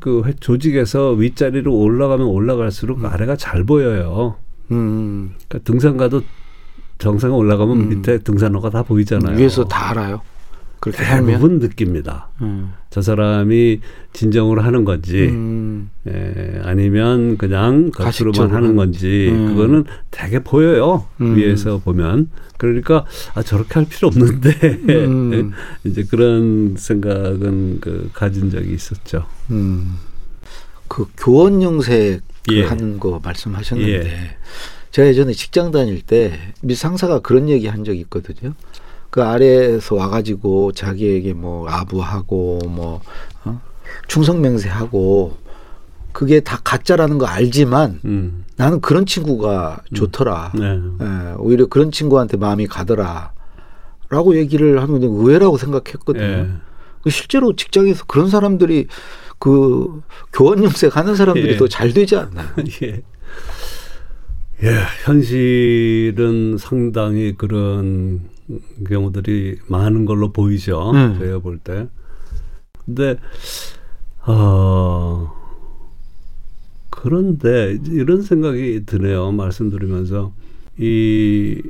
그 0.00 0.22
조직에서 0.40 1.12
윗자리로 1.12 1.72
올라가면 1.72 2.26
올라갈수록 2.26 2.98
음. 2.98 3.06
아래가 3.06 3.36
잘 3.36 3.64
보여요. 3.64 4.36
음. 4.70 5.34
그러니까 5.48 5.58
등산 5.64 5.96
가도 5.96 6.22
정상에 6.98 7.32
올라가면 7.32 7.80
음. 7.80 7.88
밑에 7.88 8.18
등산로가 8.18 8.70
다 8.70 8.82
보이잖아요. 8.82 9.38
위에서 9.38 9.64
다 9.64 9.90
알아요. 9.90 10.20
그렇게 10.80 11.04
대부분 11.04 11.58
느낍니다. 11.58 12.30
음. 12.40 12.72
저 12.88 13.02
사람이 13.02 13.80
진정으로 14.14 14.62
하는 14.62 14.84
건지, 14.84 15.28
음. 15.28 15.90
예, 16.08 16.60
아니면 16.64 17.36
그냥 17.36 17.90
겉으로만 17.90 18.54
하는 18.54 18.76
건지, 18.76 19.28
음. 19.30 19.48
그거는 19.48 19.84
되게 20.10 20.42
보여요. 20.42 21.06
음. 21.20 21.36
위에서 21.36 21.78
보면. 21.78 22.30
그러니까, 22.56 23.04
아, 23.34 23.42
저렇게 23.42 23.74
할 23.74 23.86
필요 23.86 24.08
없는데, 24.08 24.50
음. 24.88 25.52
이제 25.84 26.04
그런 26.04 26.74
생각은 26.76 27.80
그 27.80 28.10
가진 28.14 28.50
적이 28.50 28.74
있었죠. 28.74 29.26
음. 29.50 29.96
그 30.88 31.06
교원 31.16 31.62
영색 31.62 32.22
예. 32.52 32.64
하는 32.64 32.98
거 32.98 33.20
말씀하셨는데, 33.22 34.06
예. 34.06 34.36
제가 34.90 35.08
예전에 35.08 35.32
직장 35.32 35.70
다닐 35.70 36.00
때, 36.02 36.38
미 36.62 36.74
상사가 36.74 37.20
그런 37.20 37.48
얘기 37.48 37.66
한 37.66 37.84
적이 37.84 38.00
있거든요. 38.00 38.54
그 39.10 39.22
아래에서 39.22 39.96
와가지고 39.96 40.72
자기에게 40.72 41.34
뭐 41.34 41.68
아부하고 41.68 42.60
뭐 42.68 43.00
어? 43.44 43.60
충성맹세하고 44.08 45.36
그게 46.12 46.40
다 46.40 46.60
가짜라는 46.62 47.18
거 47.18 47.26
알지만 47.26 48.00
음. 48.04 48.44
나는 48.56 48.80
그런 48.80 49.06
친구가 49.06 49.82
음. 49.90 49.94
좋더라. 49.94 50.52
네. 50.54 50.80
예, 51.00 51.34
오히려 51.38 51.66
그런 51.66 51.90
친구한테 51.90 52.36
마음이 52.36 52.66
가더라. 52.66 53.32
라고 54.08 54.36
얘기를 54.36 54.82
하는 54.82 55.00
건 55.00 55.02
의외라고 55.04 55.56
생각했거든요. 55.56 56.24
예. 56.24 56.48
그 57.02 57.10
실제로 57.10 57.54
직장에서 57.54 58.04
그런 58.06 58.28
사람들이 58.28 58.88
그 59.38 60.02
교원 60.32 60.62
염색 60.64 60.96
하는 60.96 61.14
사람들이 61.14 61.52
예. 61.52 61.56
더잘 61.56 61.92
되지 61.92 62.16
않나요? 62.16 62.48
예. 62.82 63.02
예, 64.62 64.76
현실은 65.04 66.56
상당히 66.58 67.34
그런 67.36 68.20
경우들이 68.88 69.58
많은 69.68 70.04
걸로 70.04 70.32
보이죠. 70.32 70.90
음. 70.92 71.18
저희가 71.18 71.38
볼 71.40 71.58
때. 71.58 71.88
근데 72.84 73.16
어 74.26 75.32
그런데 76.90 77.78
이런 77.88 78.22
생각이 78.22 78.84
드네요. 78.86 79.32
말씀드리면서 79.32 80.32
이 80.78 81.62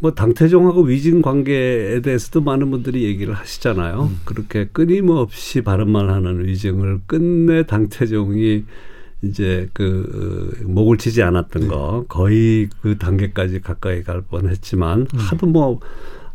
뭐 0.00 0.12
당태종하고 0.12 0.82
위진 0.82 1.20
관계에 1.20 2.00
대해서도 2.00 2.40
많은 2.40 2.70
분들이 2.70 3.04
얘기를 3.04 3.34
하시잖아요. 3.34 4.08
음. 4.10 4.20
그렇게 4.24 4.66
끊임없이 4.72 5.60
발음만 5.60 6.08
하는 6.08 6.44
위증을 6.46 7.00
끝내 7.06 7.64
당태종이 7.64 8.64
이제 9.22 9.68
그 9.72 10.62
목을 10.64 10.96
치지 10.98 11.22
않았던 11.22 11.62
네. 11.62 11.68
거 11.68 12.04
거의 12.08 12.68
그 12.80 12.96
단계까지 12.98 13.60
가까이 13.60 14.02
갈 14.02 14.22
뻔했지만 14.22 15.00
음. 15.00 15.06
하도 15.18 15.46
뭐 15.46 15.80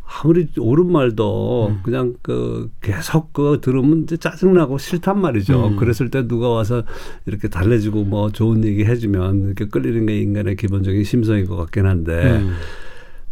아무리 0.06 0.48
옳은 0.58 0.92
말도 0.92 1.68
음. 1.70 1.80
그냥 1.84 2.14
그 2.22 2.70
계속 2.82 3.34
그 3.34 3.60
들으면 3.62 4.04
이제 4.04 4.18
짜증나고 4.18 4.78
싫단 4.78 5.20
말이죠. 5.20 5.70
음. 5.70 5.76
그랬을 5.78 6.12
때 6.12 6.28
누가 6.28 6.50
와서 6.50 6.84
이렇게 7.26 7.48
달래주고 7.48 8.04
뭐 8.04 8.32
좋은 8.32 8.64
얘기 8.64 8.86
해주면 8.86 9.46
이렇게 9.46 9.68
끌리는 9.68 10.06
게 10.06 10.20
인간의 10.20 10.58
기본적인 10.58 11.04
심성인 11.04 11.48
것 11.48 11.56
같긴 11.56 11.88
한데 11.88 12.38
음. 12.38 12.54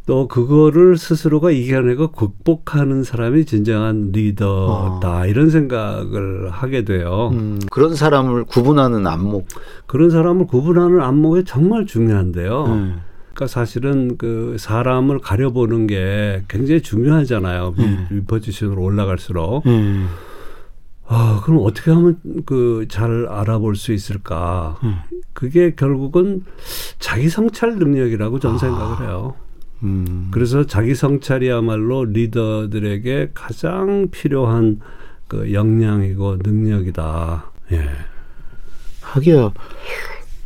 또 0.06 0.28
그거를 0.28 0.98
스스로가 0.98 1.52
이겨내고 1.52 2.12
극복하는 2.12 3.04
사람이 3.04 3.46
진정한 3.46 4.12
리더다 4.12 5.22
어. 5.22 5.26
이런 5.28 5.50
생각을 5.50 6.50
하게 6.50 6.84
돼요. 6.84 7.30
음, 7.32 7.60
그런 7.72 7.96
사람을 7.96 8.44
구분하는 8.44 9.08
안목. 9.08 9.48
그런 9.86 10.10
사람을 10.10 10.48
구분하는 10.48 11.00
안목이 11.02 11.46
정말 11.46 11.86
중요한데요. 11.86 12.66
음. 12.66 13.02
그러니까 13.34 13.48
사실은 13.48 14.18
그 14.18 14.58
사람을 14.60 15.20
가려보는 15.20 15.88
게 15.88 16.44
굉장히 16.50 16.82
중요하잖아요. 16.82 17.74
음. 17.80 18.08
위퍼지션으로 18.12 18.82
올라갈수록. 18.82 19.66
음. 19.68 20.10
아, 21.08 21.42
그럼 21.44 21.62
어떻게 21.64 21.92
하면 21.92 22.18
그 22.46 22.86
잘 22.90 23.28
알아볼 23.30 23.76
수 23.76 23.94
있을까? 23.94 24.78
음. 24.84 24.96
그게 25.34 25.74
결국은 25.76 26.44
자기 27.00 27.30
성찰 27.30 27.78
능력이라고 27.78 28.40
저는 28.40 28.56
아. 28.56 28.60
생각을 28.60 29.08
해요. 29.08 29.36
음. 29.84 30.30
그래서 30.32 30.66
자기 30.66 30.96
성찰이야말로 30.96 32.06
리더들에게 32.06 33.32
가장 33.34 34.08
필요한 34.12 34.80
그 35.28 35.54
역량이고 35.54 36.38
능력이다. 36.44 37.52
예. 37.74 37.90
하기야, 39.02 39.52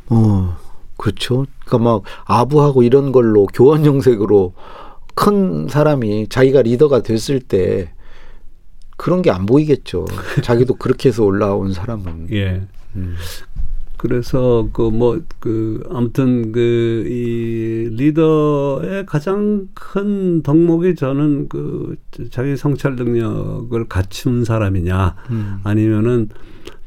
어, 0.09 0.57
그렇죠. 0.97 1.45
그러니까 1.65 1.77
막 1.91 2.03
아부하고 2.25 2.83
이런 2.83 3.11
걸로 3.11 3.45
교원 3.47 3.85
형색으로 3.85 4.53
큰 5.15 5.67
사람이 5.67 6.27
자기가 6.29 6.63
리더가 6.63 7.03
됐을 7.03 7.39
때 7.39 7.91
그런 8.97 9.21
게 9.21 9.29
안 9.29 9.45
보이겠죠. 9.45 10.05
자기도 10.43 10.73
그렇게 10.75 11.09
해서 11.09 11.23
올라온 11.23 11.71
사람은. 11.73 12.27
예. 12.31 12.63
음. 12.95 13.15
그래서 13.97 14.69
그 14.73 14.81
뭐그 14.83 15.25
그 15.39 15.83
아무튼 15.89 16.51
그 16.51 17.05
이 17.07 17.89
리더의 17.91 19.05
가장 19.05 19.67
큰 19.73 20.41
덕목이 20.43 20.95
저는 20.95 21.49
그 21.49 21.95
자기 22.31 22.55
성찰 22.55 22.95
능력을 22.95 23.87
갖춘 23.87 24.43
사람이냐 24.43 25.15
음. 25.31 25.59
아니면은 25.63 26.29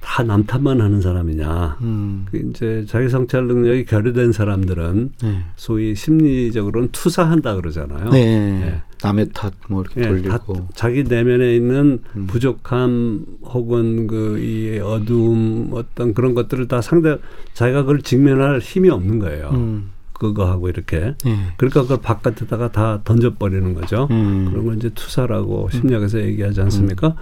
다 0.01 0.23
남탓만 0.23 0.81
하는 0.81 1.01
사람이냐. 1.01 1.79
음. 1.83 2.27
그 2.31 2.39
이제 2.39 2.85
자기 2.89 3.09
성찰 3.09 3.47
능력이 3.47 3.85
결여된 3.85 4.33
사람들은 4.33 5.13
네. 5.23 5.45
소위 5.57 5.95
심리적으로는 5.95 6.89
투사한다 6.93 7.57
그러잖아요. 7.57 8.11
네. 8.11 8.25
네. 8.61 8.83
남의 9.03 9.31
탓 9.33 9.53
뭐 9.69 9.83
이렇게 9.83 10.01
네, 10.01 10.09
돌리고 10.09 10.69
자기 10.75 11.05
내면에 11.05 11.55
있는 11.55 12.01
음. 12.17 12.27
부족함 12.27 13.25
혹은 13.43 14.07
그 14.07 14.39
이 14.41 14.79
어두움 14.79 15.71
어떤 15.73 16.15
그런 16.15 16.35
것들을 16.35 16.67
다 16.69 16.81
상대 16.81 17.19
자기가 17.55 17.83
그걸 17.83 18.03
직면할 18.03 18.61
힘이 18.61 18.91
없는 18.91 19.19
거예요. 19.19 19.51
음. 19.53 19.91
그거하고 20.13 20.69
이렇게 20.69 21.15
네. 21.25 21.37
그러니까 21.57 21.83
그걸 21.83 21.99
바깥에다가 22.03 22.73
다 22.73 23.01
던져버리는 23.05 23.73
거죠. 23.75 24.07
음. 24.11 24.49
그런 24.51 24.65
걸 24.67 24.77
이제 24.77 24.91
투사라고 24.91 25.69
심리학에서 25.71 26.21
얘기하지 26.21 26.61
않습니까? 26.63 27.09
음. 27.09 27.15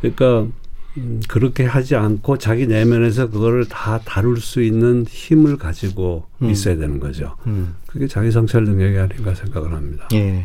그러니까 0.00 0.52
음, 0.96 1.20
그렇게 1.28 1.64
하지 1.64 1.96
않고 1.96 2.38
자기 2.38 2.66
내면에서 2.66 3.28
그거를 3.28 3.64
다 3.66 3.98
다룰 4.04 4.40
수 4.40 4.62
있는 4.62 5.04
힘을 5.08 5.56
가지고 5.56 6.26
음. 6.42 6.50
있어야 6.50 6.76
되는 6.76 7.00
거죠. 7.00 7.34
음. 7.46 7.74
그게 7.86 8.06
자기 8.06 8.30
성찰 8.30 8.64
능력이 8.64 8.96
아닌가 8.98 9.34
생각을 9.34 9.72
합니다. 9.72 10.08
예. 10.12 10.44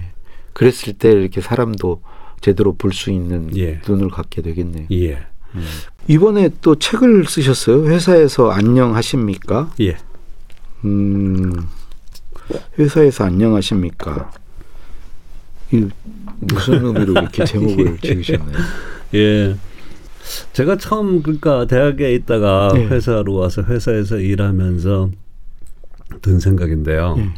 그랬을 0.53 0.93
때 0.93 1.11
이렇게 1.11 1.39
사람도 1.41 2.01
제대로 2.41 2.73
볼 2.75 2.91
수 2.93 3.11
있는 3.11 3.55
예. 3.57 3.79
눈을 3.87 4.09
갖게 4.09 4.41
되겠네요. 4.41 4.87
예. 4.91 5.19
음. 5.55 5.65
이번에 6.07 6.49
또 6.61 6.75
책을 6.75 7.25
쓰셨어요. 7.25 7.87
회사에서 7.87 8.49
안녕하십니까? 8.51 9.71
예. 9.81 9.97
음, 10.85 11.53
회사에서 12.79 13.25
안녕하십니까? 13.25 14.31
이 15.71 15.85
무슨 16.39 16.83
의미로 16.85 17.11
이렇게 17.13 17.45
제목을 17.45 17.97
지으셨나요? 18.01 18.57
예. 19.13 19.55
제가 20.53 20.77
처음 20.77 21.21
그러니까 21.21 21.65
대학에 21.67 22.13
있다가 22.13 22.71
네. 22.73 22.87
회사로 22.87 23.33
와서 23.35 23.63
회사에서 23.63 24.17
일하면서 24.17 25.11
든 26.21 26.39
생각인데요. 26.39 27.15
네. 27.17 27.33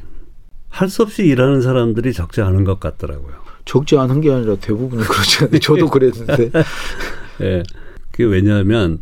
할수 0.70 1.04
없이 1.04 1.24
일하는 1.24 1.62
사람들이 1.62 2.14
적지 2.14 2.42
않은 2.42 2.64
것 2.64 2.80
같더라고요. 2.80 3.34
적지 3.66 3.98
않은 3.98 4.22
게 4.22 4.32
아니라 4.32 4.56
대부분이 4.56 5.04
그렇지 5.04 5.44
않아요. 5.44 5.60
저도 5.60 5.90
그랬는데. 5.90 6.52
예. 7.42 7.46
네. 7.46 7.64
그게 8.12 8.24
왜냐하면 8.26 9.00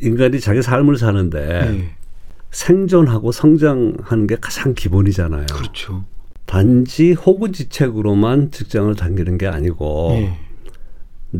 인간이 0.00 0.40
자기 0.40 0.62
삶을 0.62 0.96
사는데 0.96 1.70
네. 1.70 1.96
생존하고 2.50 3.32
성장하는 3.32 4.26
게 4.26 4.36
가장 4.40 4.74
기본이잖아요. 4.74 5.46
그렇죠. 5.52 6.04
단지 6.46 7.12
호구지책으로만 7.12 8.50
직장을 8.50 8.94
다니는 8.94 9.38
게 9.38 9.46
아니고 9.46 10.08
네. 10.12 10.38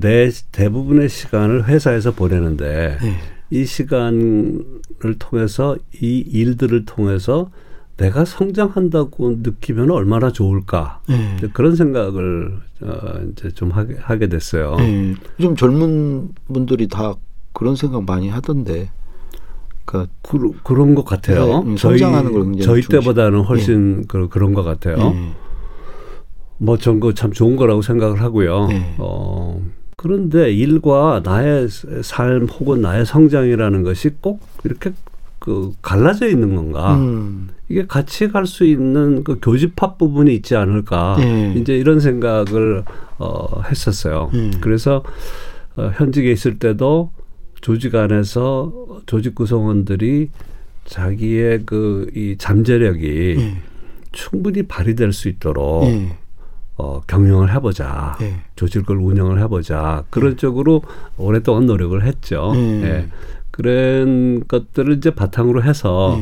내 0.01 0.29
대부분의 0.53 1.09
시간을 1.09 1.67
회사에서 1.69 2.13
보내는데 2.13 2.99
네. 3.01 3.17
이 3.51 3.65
시간을 3.65 5.19
통해서 5.19 5.77
이 6.01 6.19
일들을 6.19 6.85
통해서 6.85 7.51
내가 7.97 8.25
성장한다고 8.25 9.37
느끼면 9.43 9.93
얼마나 9.93 10.33
좋을까 10.33 11.01
네. 11.09 11.37
그런 11.53 11.77
생각을 11.77 12.59
어, 12.83 13.21
이제 13.31 13.51
좀 13.51 13.71
하게, 13.71 13.95
하게 14.01 14.29
됐어요. 14.29 14.75
네. 14.77 15.15
요즘 15.39 15.55
젊은 15.55 16.31
분들이 16.53 16.89
다 16.89 17.15
그런 17.53 17.77
생각 17.77 18.05
많이 18.05 18.29
하던데. 18.29 18.91
그러니까 19.85 20.13
그, 20.23 20.51
그런 20.65 20.95
것 20.97 21.05
같아요. 21.05 21.63
네, 21.63 21.77
저희 21.77 21.99
저희 22.63 22.83
때보다는 22.83 23.43
훨씬 23.43 24.07
그, 24.09 24.29
그런 24.29 24.55
것 24.55 24.65
같아요. 24.65 25.15
뭐 26.59 26.77
전 26.79 26.99
그 27.01 27.13
참 27.15 27.33
좋은 27.33 27.55
거라고 27.57 27.83
생각을 27.83 28.21
하고요. 28.23 28.67
네. 28.69 28.95
어, 28.99 29.61
그런데 30.05 30.53
일과 30.53 31.23
나의 31.25 31.67
삶 32.03 32.45
혹은 32.45 32.83
나의 32.83 33.07
성장이라는 33.07 33.83
것이 33.85 34.11
꼭 34.21 34.41
이렇게 34.63 34.93
그 35.39 35.73
갈라져 35.81 36.29
있는 36.29 36.55
건가? 36.55 36.95
음. 36.97 37.49
이게 37.71 37.87
같이 37.87 38.29
갈 38.29 38.45
수 38.47 38.67
있는 38.67 39.25
그 39.25 39.39
교집합 39.41 39.97
부분이 39.97 40.35
있지 40.35 40.57
않을까? 40.57 41.17
네. 41.19 41.55
이제 41.57 41.75
이런 41.75 42.01
생각을 42.01 42.85
어, 43.19 43.63
했었어요. 43.63 44.29
네. 44.35 44.51
그래서 44.61 45.03
어, 45.77 45.91
현직에 45.95 46.31
있을 46.31 46.59
때도 46.59 47.11
조직 47.63 47.95
안에서 47.95 49.01
조직 49.07 49.35
구성원들이 49.35 50.29
자기의 50.85 51.63
그 51.65 52.11
이 52.15 52.37
잠재력이 52.37 53.37
네. 53.39 53.57
충분히 54.13 54.65
발휘될 54.65 55.15
수 55.15 55.31
있도록 55.31 55.85
어, 56.77 57.01
경영을 57.07 57.53
해보자. 57.55 58.17
네. 58.21 58.41
조직을 58.57 58.97
운영을 58.97 59.41
해보자. 59.41 60.05
그런 60.11 60.31
네. 60.31 60.37
쪽으로 60.37 60.83
오랫동안 61.17 61.67
노력을 61.67 62.03
했죠. 62.05 62.53
네. 62.55 62.85
예. 62.85 63.09
그런 63.51 64.43
것들을 64.49 64.97
이제 64.97 65.11
바탕으로 65.11 65.63
해서 65.63 66.19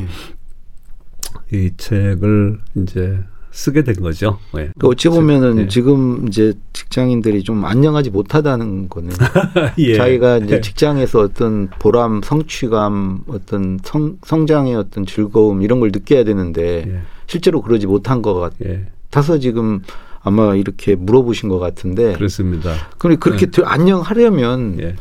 이 1.51 1.71
책을 1.77 2.59
이제 2.77 3.19
쓰게 3.53 3.85
된 3.85 3.95
거죠. 3.97 4.39
네. 4.55 4.71
어찌 4.83 5.09
보면은 5.09 5.57
네. 5.57 5.69
지금 5.69 6.27
이제 6.27 6.55
직장인들이 6.73 7.43
좀 7.43 7.65
안녕하지 7.65 8.11
못하다는 8.11 8.89
거는 8.89 9.11
예. 9.79 9.95
자기가 9.95 10.39
이제 10.39 10.61
직장에서 10.61 11.21
어떤 11.21 11.69
보람, 11.79 12.23
성취감, 12.23 13.25
어떤 13.29 13.79
성, 13.83 14.19
성장의 14.25 14.75
어떤 14.75 15.07
즐거움 15.07 15.63
이런 15.63 15.81
걸 15.81 15.91
느껴야 15.93 16.25
되는데 16.25 16.85
예. 16.87 17.01
실제로 17.27 17.63
그러지 17.63 17.87
못한 17.87 18.21
것 18.21 18.53
예. 18.65 18.87
같아서 19.11 19.39
지금 19.39 19.81
아마 20.23 20.55
이렇게 20.55 20.95
물어보신 20.95 21.49
것 21.49 21.59
같은데. 21.59 22.13
그렇습니다. 22.15 22.73
그럼 22.99 23.17
그렇게 23.19 23.47
네. 23.51 23.63
안녕하려면 23.65 24.79
예. 24.81 24.95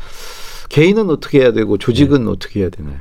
개인은 0.68 1.10
어떻게 1.10 1.40
해야 1.40 1.52
되고 1.52 1.78
조직은 1.78 2.24
네. 2.24 2.30
어떻게 2.30 2.60
해야 2.60 2.68
되나요? 2.70 2.96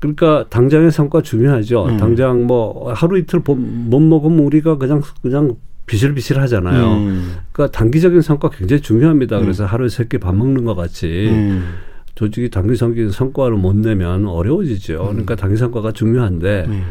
그러니까 0.00 0.46
당장의 0.48 0.90
성과 0.92 1.20
중요하죠. 1.20 1.84
음. 1.84 1.96
당장 1.98 2.46
뭐 2.46 2.92
하루 2.92 3.18
이틀 3.18 3.40
못 3.44 4.00
먹으면 4.00 4.38
우리가 4.40 4.78
그냥 4.78 5.02
그냥 5.20 5.56
비실비실 5.86 6.38
하잖아요. 6.40 6.92
음. 6.94 7.36
그러니까 7.52 7.76
단기적인 7.76 8.22
성과 8.22 8.48
굉장히 8.48 8.80
중요합니다. 8.80 9.36
음. 9.38 9.42
그래서 9.42 9.66
하루에 9.66 9.88
세 9.88 10.04
끼 10.04 10.18
밥 10.18 10.34
먹는 10.34 10.64
것 10.64 10.74
같이 10.74 11.28
음. 11.30 11.74
조직이 12.14 12.48
단기적인 12.48 13.10
성과를 13.10 13.56
못 13.56 13.76
내면 13.76 14.26
어려워지죠. 14.26 15.02
음. 15.02 15.08
그러니까 15.10 15.36
단기 15.36 15.56
성과가 15.58 15.92
중요한데 15.92 16.64
음. 16.68 16.84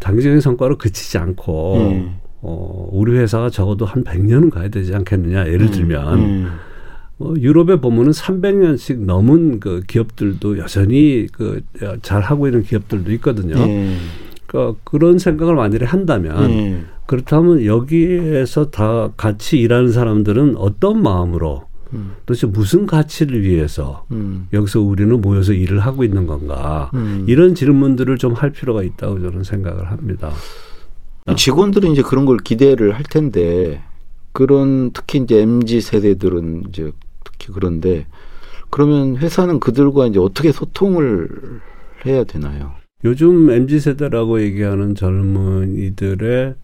단기적인 0.00 0.40
성과로 0.40 0.76
그치지 0.78 1.16
않고 1.18 2.10
어, 2.42 2.88
우리 2.92 3.12
회사가 3.18 3.50
적어도 3.50 3.84
한 3.84 4.04
100년은 4.04 4.50
가야 4.50 4.68
되지 4.68 4.94
않겠느냐. 4.94 5.46
예를 5.46 5.62
음, 5.66 5.70
들면. 5.70 6.18
음. 6.18 6.50
어, 7.18 7.34
유럽에 7.36 7.76
보면은 7.80 8.12
300년씩 8.12 9.04
넘은 9.04 9.60
그 9.60 9.82
기업들도 9.86 10.58
여전히 10.58 11.26
그 11.30 11.60
잘 12.02 12.22
하고 12.22 12.46
있는 12.46 12.62
기업들도 12.62 13.12
있거든요. 13.14 13.56
음. 13.56 13.98
그러니까 14.46 14.80
그런 14.84 15.18
생각을 15.18 15.54
만약에 15.54 15.84
한다면 15.84 16.44
음. 16.50 16.86
그렇다면 17.06 17.64
여기에서 17.66 18.70
다 18.70 19.10
같이 19.16 19.58
일하는 19.58 19.92
사람들은 19.92 20.56
어떤 20.56 21.02
마음으로 21.02 21.64
음. 21.92 22.12
도대체 22.24 22.46
무슨 22.46 22.86
가치를 22.86 23.42
위해서 23.42 24.06
음. 24.12 24.46
여기서 24.52 24.80
우리는 24.80 25.20
모여서 25.20 25.52
일을 25.52 25.80
하고 25.80 26.04
있는 26.04 26.26
건가 26.26 26.90
음. 26.94 27.24
이런 27.28 27.54
질문들을 27.54 28.16
좀 28.16 28.32
할 28.32 28.50
필요가 28.50 28.82
있다고 28.82 29.20
저는 29.20 29.42
생각을 29.44 29.90
합니다. 29.90 30.30
어. 31.26 31.34
직원들은 31.34 31.92
이제 31.92 32.02
그런 32.02 32.24
걸 32.24 32.38
기대를 32.38 32.94
할 32.94 33.02
텐데 33.02 33.82
그런 34.32 34.90
특히 34.92 35.18
이제 35.18 35.40
mz 35.40 35.80
세대들은 35.80 36.64
이제 36.68 36.92
특히 37.24 37.52
그런데 37.52 38.06
그러면 38.70 39.16
회사는 39.16 39.60
그들과 39.60 40.06
이제 40.06 40.18
어떻게 40.18 40.52
소통을 40.52 41.60
해야 42.06 42.24
되나요? 42.24 42.72
요즘 43.04 43.50
mz 43.50 43.80
세대라고 43.80 44.42
얘기하는 44.42 44.94
젊은이들의 44.94 46.54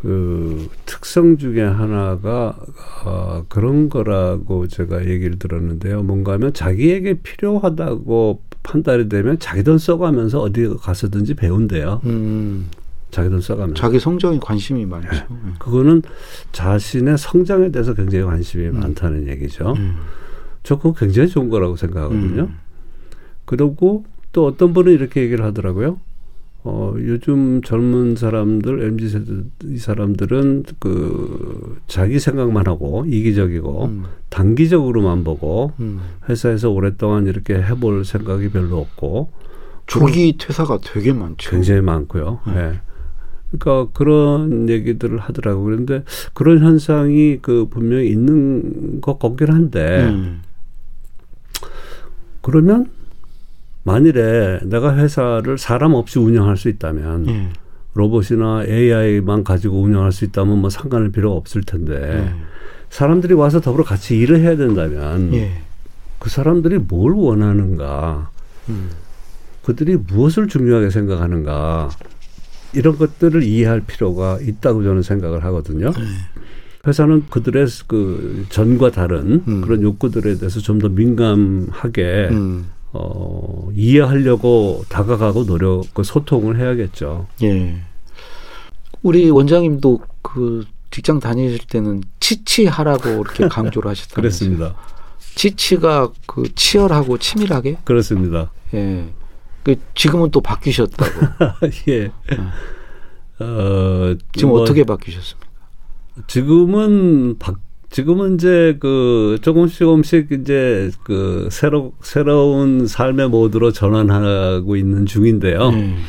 그 0.00 0.68
특성 0.86 1.36
중에 1.36 1.60
하나가 1.60 2.56
어, 3.04 3.44
그런 3.50 3.90
거라고 3.90 4.66
제가 4.66 5.06
얘기를 5.06 5.38
들었는데요. 5.38 6.02
뭔가 6.02 6.32
하면 6.32 6.54
자기에게 6.54 7.20
필요하다고 7.22 8.42
판단이 8.62 9.10
되면 9.10 9.38
자기 9.38 9.62
돈 9.62 9.76
써가면서 9.76 10.40
어디 10.40 10.68
가서든지 10.80 11.34
배운대요. 11.34 12.00
음. 12.06 12.68
자기 13.10 13.28
돈 13.28 13.40
써가면 13.40 13.74
자기 13.74 13.98
성장에 13.98 14.38
관심이 14.40 14.86
많죠. 14.86 15.10
네. 15.10 15.52
그거는 15.58 16.02
자신의 16.52 17.18
성장에 17.18 17.70
대해서 17.70 17.94
굉장히 17.94 18.24
관심이 18.24 18.68
음. 18.68 18.80
많다는 18.80 19.28
얘기죠. 19.28 19.74
음. 19.76 19.96
저 20.62 20.76
그거 20.76 20.92
굉장히 20.92 21.28
좋은 21.28 21.48
거라고 21.48 21.76
생각하거든요. 21.76 22.42
음. 22.42 22.56
그리고 23.44 24.04
또 24.32 24.46
어떤 24.46 24.72
분은 24.72 24.92
이렇게 24.92 25.22
얘기를 25.22 25.44
하더라고요. 25.44 25.98
어, 26.62 26.94
요즘 26.98 27.62
젊은 27.62 28.16
사람들, 28.16 28.82
MZ 28.82 29.08
세대 29.08 29.32
이 29.64 29.78
사람들은 29.78 30.64
그 30.78 31.78
자기 31.86 32.18
생각만 32.18 32.66
하고 32.66 33.06
이기적이고 33.06 33.84
음. 33.86 34.04
단기적으로만 34.28 35.24
보고 35.24 35.72
음. 35.80 36.00
회사에서 36.28 36.70
오랫동안 36.70 37.26
이렇게 37.26 37.54
해볼 37.54 38.04
생각이 38.04 38.50
별로 38.50 38.78
없고 38.78 39.30
조기 39.86 40.36
퇴사가 40.38 40.78
되게 40.84 41.12
많죠. 41.12 41.50
굉장히 41.50 41.80
많고요. 41.80 42.40
네. 42.46 42.52
네. 42.54 42.80
그러니까 43.50 43.92
그런 43.92 44.68
얘기들을 44.68 45.18
하더라고. 45.18 45.64
그런데 45.64 46.04
그런 46.34 46.60
현상이 46.60 47.38
그 47.42 47.66
분명히 47.68 48.08
있는 48.08 49.00
것 49.00 49.18
같긴 49.18 49.52
한데 49.52 50.08
음. 50.08 50.42
그러면 52.40 52.90
만일에 53.82 54.60
내가 54.64 54.96
회사를 54.96 55.58
사람 55.58 55.94
없이 55.94 56.18
운영할 56.18 56.56
수 56.56 56.68
있다면 56.68 57.28
음. 57.28 57.52
로봇이나 57.94 58.64
AI만 58.66 59.42
가지고 59.42 59.80
운영할 59.82 60.12
수 60.12 60.24
있다면 60.24 60.58
뭐 60.58 60.70
상관할 60.70 61.10
필요가 61.10 61.36
없을 61.36 61.62
텐데 61.62 61.94
음. 62.32 62.42
사람들이 62.88 63.34
와서 63.34 63.60
더불어 63.60 63.84
같이 63.84 64.16
일을 64.16 64.40
해야 64.40 64.56
된다면 64.56 65.32
예. 65.34 65.62
그 66.18 66.28
사람들이 66.28 66.78
뭘 66.78 67.12
원하는가 67.12 68.30
음. 68.68 68.90
그들이 69.62 69.96
무엇을 69.96 70.48
중요하게 70.48 70.90
생각하는가 70.90 71.90
이런 72.72 72.96
것들을 72.98 73.42
이해할 73.42 73.80
필요가 73.80 74.38
있다고 74.40 74.82
저는 74.82 75.02
생각을 75.02 75.44
하거든요. 75.44 75.92
네. 75.92 76.02
회사는 76.86 77.26
그들의 77.28 77.66
그 77.86 78.46
전과 78.48 78.90
다른 78.90 79.42
음. 79.46 79.60
그런 79.60 79.82
욕구들에 79.82 80.36
대해서 80.38 80.60
좀 80.60 80.78
더 80.78 80.88
민감하게 80.88 82.28
음. 82.30 82.70
어, 82.92 83.68
이해하려고 83.74 84.84
다가가고 84.88 85.44
노력, 85.44 85.84
그 85.94 86.02
소통을 86.02 86.58
해야겠죠. 86.58 87.26
예. 87.42 87.82
우리 89.02 89.30
원장님도 89.30 90.00
그 90.22 90.64
직장 90.90 91.20
다니실 91.20 91.66
때는 91.68 92.02
치치하라고 92.18 93.08
이렇게 93.10 93.46
강조를 93.48 93.90
하셨다면서요. 93.90 94.50
그렇습니다. 94.58 94.74
치치가 95.34 96.10
그 96.26 96.52
치열하고 96.54 97.18
치밀하게? 97.18 97.78
그렇습니다. 97.84 98.50
예. 98.74 99.08
그 99.62 99.76
지금은 99.94 100.30
또 100.30 100.40
바뀌셨다고. 100.40 101.26
예. 101.88 102.06
어, 103.40 103.44
어 103.44 104.16
지금 104.32 104.50
뭐, 104.50 104.62
어떻게 104.62 104.84
바뀌셨습니까? 104.84 105.48
지금은 106.26 107.38
바, 107.38 107.54
지금은 107.90 108.34
이제 108.34 108.76
그 108.80 109.38
조금씩 109.42 109.78
조금씩 109.78 110.32
이제 110.32 110.90
그 111.02 111.48
새로 111.50 111.92
새로운 112.02 112.86
삶의 112.86 113.28
모드로 113.28 113.72
전환하고 113.72 114.76
있는 114.76 115.06
중인데요. 115.06 115.68
음. 115.70 116.02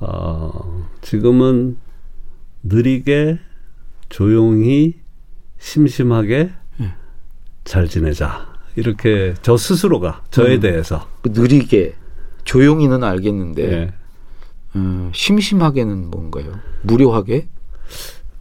어, 0.00 0.88
지금은 1.00 1.76
느리게 2.62 3.38
조용히 4.08 4.94
심심하게 5.58 6.50
음. 6.80 6.92
잘 7.64 7.88
지내자. 7.88 8.52
이렇게 8.76 9.34
저 9.42 9.56
스스로가 9.56 10.22
저에 10.30 10.56
음. 10.56 10.60
대해서 10.60 11.08
그 11.20 11.30
느리게 11.32 11.94
조용히는 12.44 13.04
알겠는데 13.04 13.66
네. 13.66 13.92
음, 14.76 15.10
심심하게는 15.14 16.10
뭔가요? 16.10 16.52
무료하게? 16.82 17.48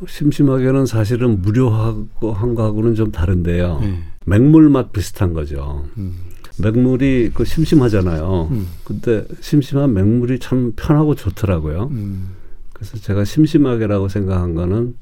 심심하게는 0.08 0.86
사실은 0.86 1.42
무료하고 1.42 2.34
한 2.34 2.56
거하고는 2.56 2.96
좀 2.96 3.12
다른데요. 3.12 3.80
네. 3.82 4.00
맹물 4.26 4.70
맛 4.70 4.92
비슷한 4.92 5.34
거죠. 5.34 5.86
음. 5.98 6.16
맹물이 6.60 7.32
그 7.34 7.46
심심하잖아요. 7.46 8.50
음. 8.52 8.68
근데 8.84 9.26
심심한 9.42 9.94
맹물이 9.94 10.40
참 10.40 10.74
편하고 10.76 11.16
좋더라고요. 11.16 11.90
음. 11.92 12.36
그래서 12.74 12.98
제가 12.98 13.26
심심하게라고 13.26 14.08
생각한 14.08 14.56
거는 14.56 14.96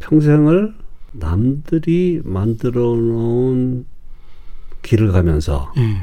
평생을 0.00 0.74
남들이 1.12 2.20
만들어 2.24 2.82
놓은 2.94 3.84
길을 4.82 5.12
가면서 5.12 5.72
네. 5.76 6.00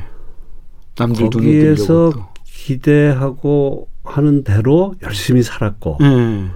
남들 0.97 1.29
거기에서 1.29 2.11
기대하고 2.45 3.87
하는 4.03 4.43
대로 4.43 4.95
열심히 5.03 5.43
살았고 5.43 5.97
음. 6.01 6.51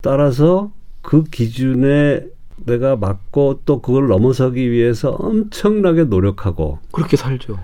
따라서 0.00 0.70
그 1.02 1.24
기준에 1.24 2.24
내가 2.56 2.96
맞고 2.96 3.62
또 3.64 3.80
그걸 3.80 4.08
넘어서기 4.08 4.70
위해서 4.70 5.10
엄청나게 5.10 6.04
노력하고 6.04 6.78
그렇게 6.92 7.16
살죠. 7.16 7.58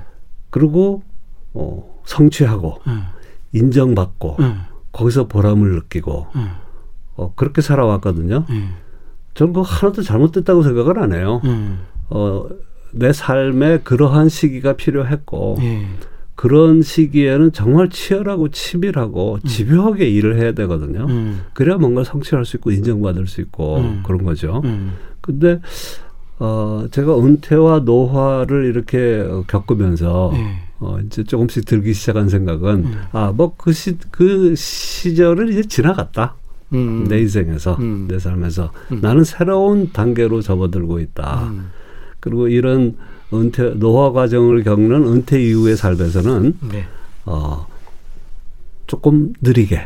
그리고 0.51 1.03
어, 1.55 2.01
성취하고 2.05 2.81
네. 2.87 2.93
인정받고 3.53 4.37
네. 4.41 4.55
거기서 4.93 5.29
보람을 5.29 5.73
느끼고 5.75 6.27
네. 6.35 6.43
어, 7.17 7.33
그렇게 7.37 7.61
살아왔거든요. 7.63 8.45
저는 9.35 9.53
그 9.53 9.63
하나도 9.65 10.03
잘못됐다고 10.03 10.63
생각을 10.63 10.99
안 10.99 11.13
해요. 11.13 11.41
어, 12.11 12.49
내 12.93 13.13
삶에 13.13 13.81
그러한 13.81 14.29
시기가 14.29 14.75
필요했고 14.75 15.59
그런 16.39 16.83
시기에는 16.83 17.51
정말 17.51 17.91
치열하고 17.91 18.51
치밀하고 18.51 19.41
음. 19.43 19.49
집요하게 19.49 20.09
일을 20.09 20.39
해야 20.39 20.53
되거든요. 20.53 21.05
음. 21.09 21.41
그래야 21.53 21.79
뭔가 21.79 22.05
성취할 22.05 22.45
수 22.45 22.59
있고 22.59 22.71
인정받을 22.71 23.27
수 23.27 23.41
있고 23.41 23.79
음. 23.79 24.03
그런 24.07 24.23
거죠. 24.23 24.63
음. 24.65 24.93
근데 25.21 25.61
어 26.39 26.87
제가 26.93 27.19
은퇴와 27.19 27.81
노화를 27.81 28.67
이렇게 28.67 29.27
겪으면서 29.49 30.31
네. 30.33 30.61
어 30.79 31.01
이제 31.05 31.25
조금씩 31.25 31.65
들기 31.65 31.93
시작한 31.93 32.29
생각은 32.29 32.85
음. 32.85 33.03
아뭐 33.11 33.57
그 33.57 33.73
시 33.73 33.97
그 34.13 34.55
시절을 34.55 35.51
이제 35.51 35.65
지나갔다. 35.65 36.37
음. 36.73 37.09
내 37.09 37.19
인생에서 37.19 37.79
내 38.07 38.21
삶에서 38.21 38.71
나는 39.03 39.25
새로운 39.25 39.91
단계로 39.93 40.41
접어들고 40.43 41.01
있다. 41.01 41.51
그리고 42.21 42.47
이런 42.47 42.95
은퇴 43.33 43.75
노화 43.75 44.13
과정을 44.13 44.65
겪는 44.65 45.07
은퇴 45.07 45.43
이후의 45.43 45.77
삶에서는 45.77 46.59
네. 46.73 46.85
어 47.27 47.67
조금 48.87 49.35
느리게 49.43 49.81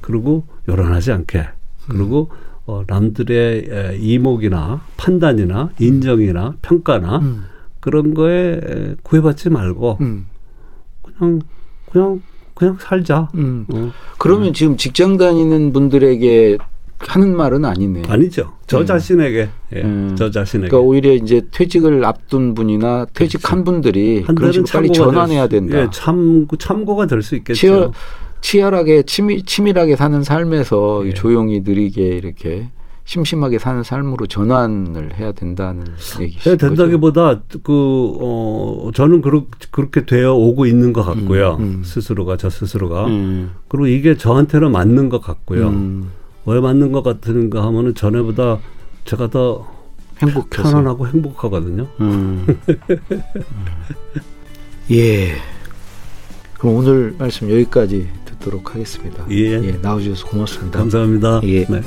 그리고 0.00 0.44
요란하지 0.68 1.12
않게 1.12 1.46
그리고 1.86 2.28
음. 2.32 2.36
어, 2.66 2.82
남들의 2.86 3.98
이목이나 4.00 4.80
판단이나 4.96 5.70
인정이나 5.78 6.56
평가나 6.62 7.18
음. 7.18 7.44
그런 7.78 8.14
거에 8.14 8.96
구애받지 9.04 9.50
말고 9.50 9.98
음. 10.00 10.26
그냥 11.02 11.40
그냥 11.88 12.22
그냥 12.54 12.76
살자. 12.80 13.28
음. 13.34 13.66
어. 13.72 13.92
그러면 14.18 14.52
지금 14.52 14.76
직장 14.76 15.16
다니는 15.18 15.72
분들에게 15.72 16.58
하는 16.98 17.36
말은 17.36 17.64
아니네요. 17.64 18.04
아니죠. 18.08 18.52
저 18.66 18.80
네. 18.80 18.84
자신에게, 18.86 19.48
예. 19.74 19.82
음. 19.82 20.14
저 20.16 20.30
자신에게. 20.30 20.68
그러니까 20.68 20.86
오히려 20.88 21.12
이제 21.12 21.42
퇴직을 21.50 22.04
앞둔 22.04 22.54
분이나 22.54 23.06
퇴직한 23.12 23.64
그렇죠. 23.64 23.64
분들이 23.64 24.22
그런 24.22 24.52
식으로 24.52 24.66
빨리 24.72 24.92
전환해야 24.92 25.46
된다. 25.48 25.78
예, 25.78 25.88
참 25.92 26.46
참고가 26.58 27.06
될 27.06 27.22
수 27.22 27.36
있겠죠. 27.36 27.58
치열, 27.58 27.90
치열하게 28.40 29.02
치밀, 29.02 29.44
치밀하게 29.44 29.96
사는 29.96 30.22
삶에서 30.22 31.06
예. 31.06 31.14
조용히 31.14 31.60
느리게 31.60 32.02
이렇게 32.16 32.68
심심하게 33.04 33.58
사는 33.60 33.82
삶으로 33.84 34.26
전환을 34.26 35.14
해야 35.16 35.30
된다는 35.32 35.84
얘기죠. 36.20 36.50
해야 36.50 36.56
된다기보다 36.56 37.40
그 37.62 38.16
어, 38.20 38.90
저는 38.94 39.20
그렇, 39.22 39.44
그렇게 39.70 40.04
되어 40.06 40.34
오고 40.34 40.66
있는 40.66 40.92
것 40.92 41.04
같고요. 41.04 41.56
음, 41.60 41.62
음. 41.62 41.82
스스로가 41.84 42.36
저 42.36 42.50
스스로가 42.50 43.06
음. 43.06 43.52
그리고 43.68 43.86
이게 43.86 44.16
저한테는 44.16 44.72
맞는 44.72 45.08
것 45.08 45.20
같고요. 45.20 45.68
음. 46.46 46.52
왜 46.52 46.60
맞는 46.60 46.92
것 46.92 47.02
같은가 47.02 47.64
하면은 47.64 47.94
전에보다 47.94 48.58
제가 49.04 49.28
더 49.30 49.66
행복 50.22 50.50
편안하고 50.50 51.06
행복하거든요. 51.08 51.86
음. 52.00 52.46
예. 54.90 55.36
그럼 56.54 56.76
오늘 56.76 57.14
말씀 57.18 57.50
여기까지 57.50 58.08
듣도록 58.24 58.74
하겠습니다. 58.74 59.24
예. 59.30 59.62
예 59.62 59.72
나와주셔서 59.82 60.26
고맙습니다. 60.28 60.78
감사합니다. 60.78 61.40
예. 61.44 61.64
네. 61.66 61.82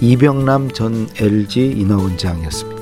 이병남 0.00 0.70
전 0.72 1.08
LG 1.16 1.72
인하원장이었습니다. 1.78 2.81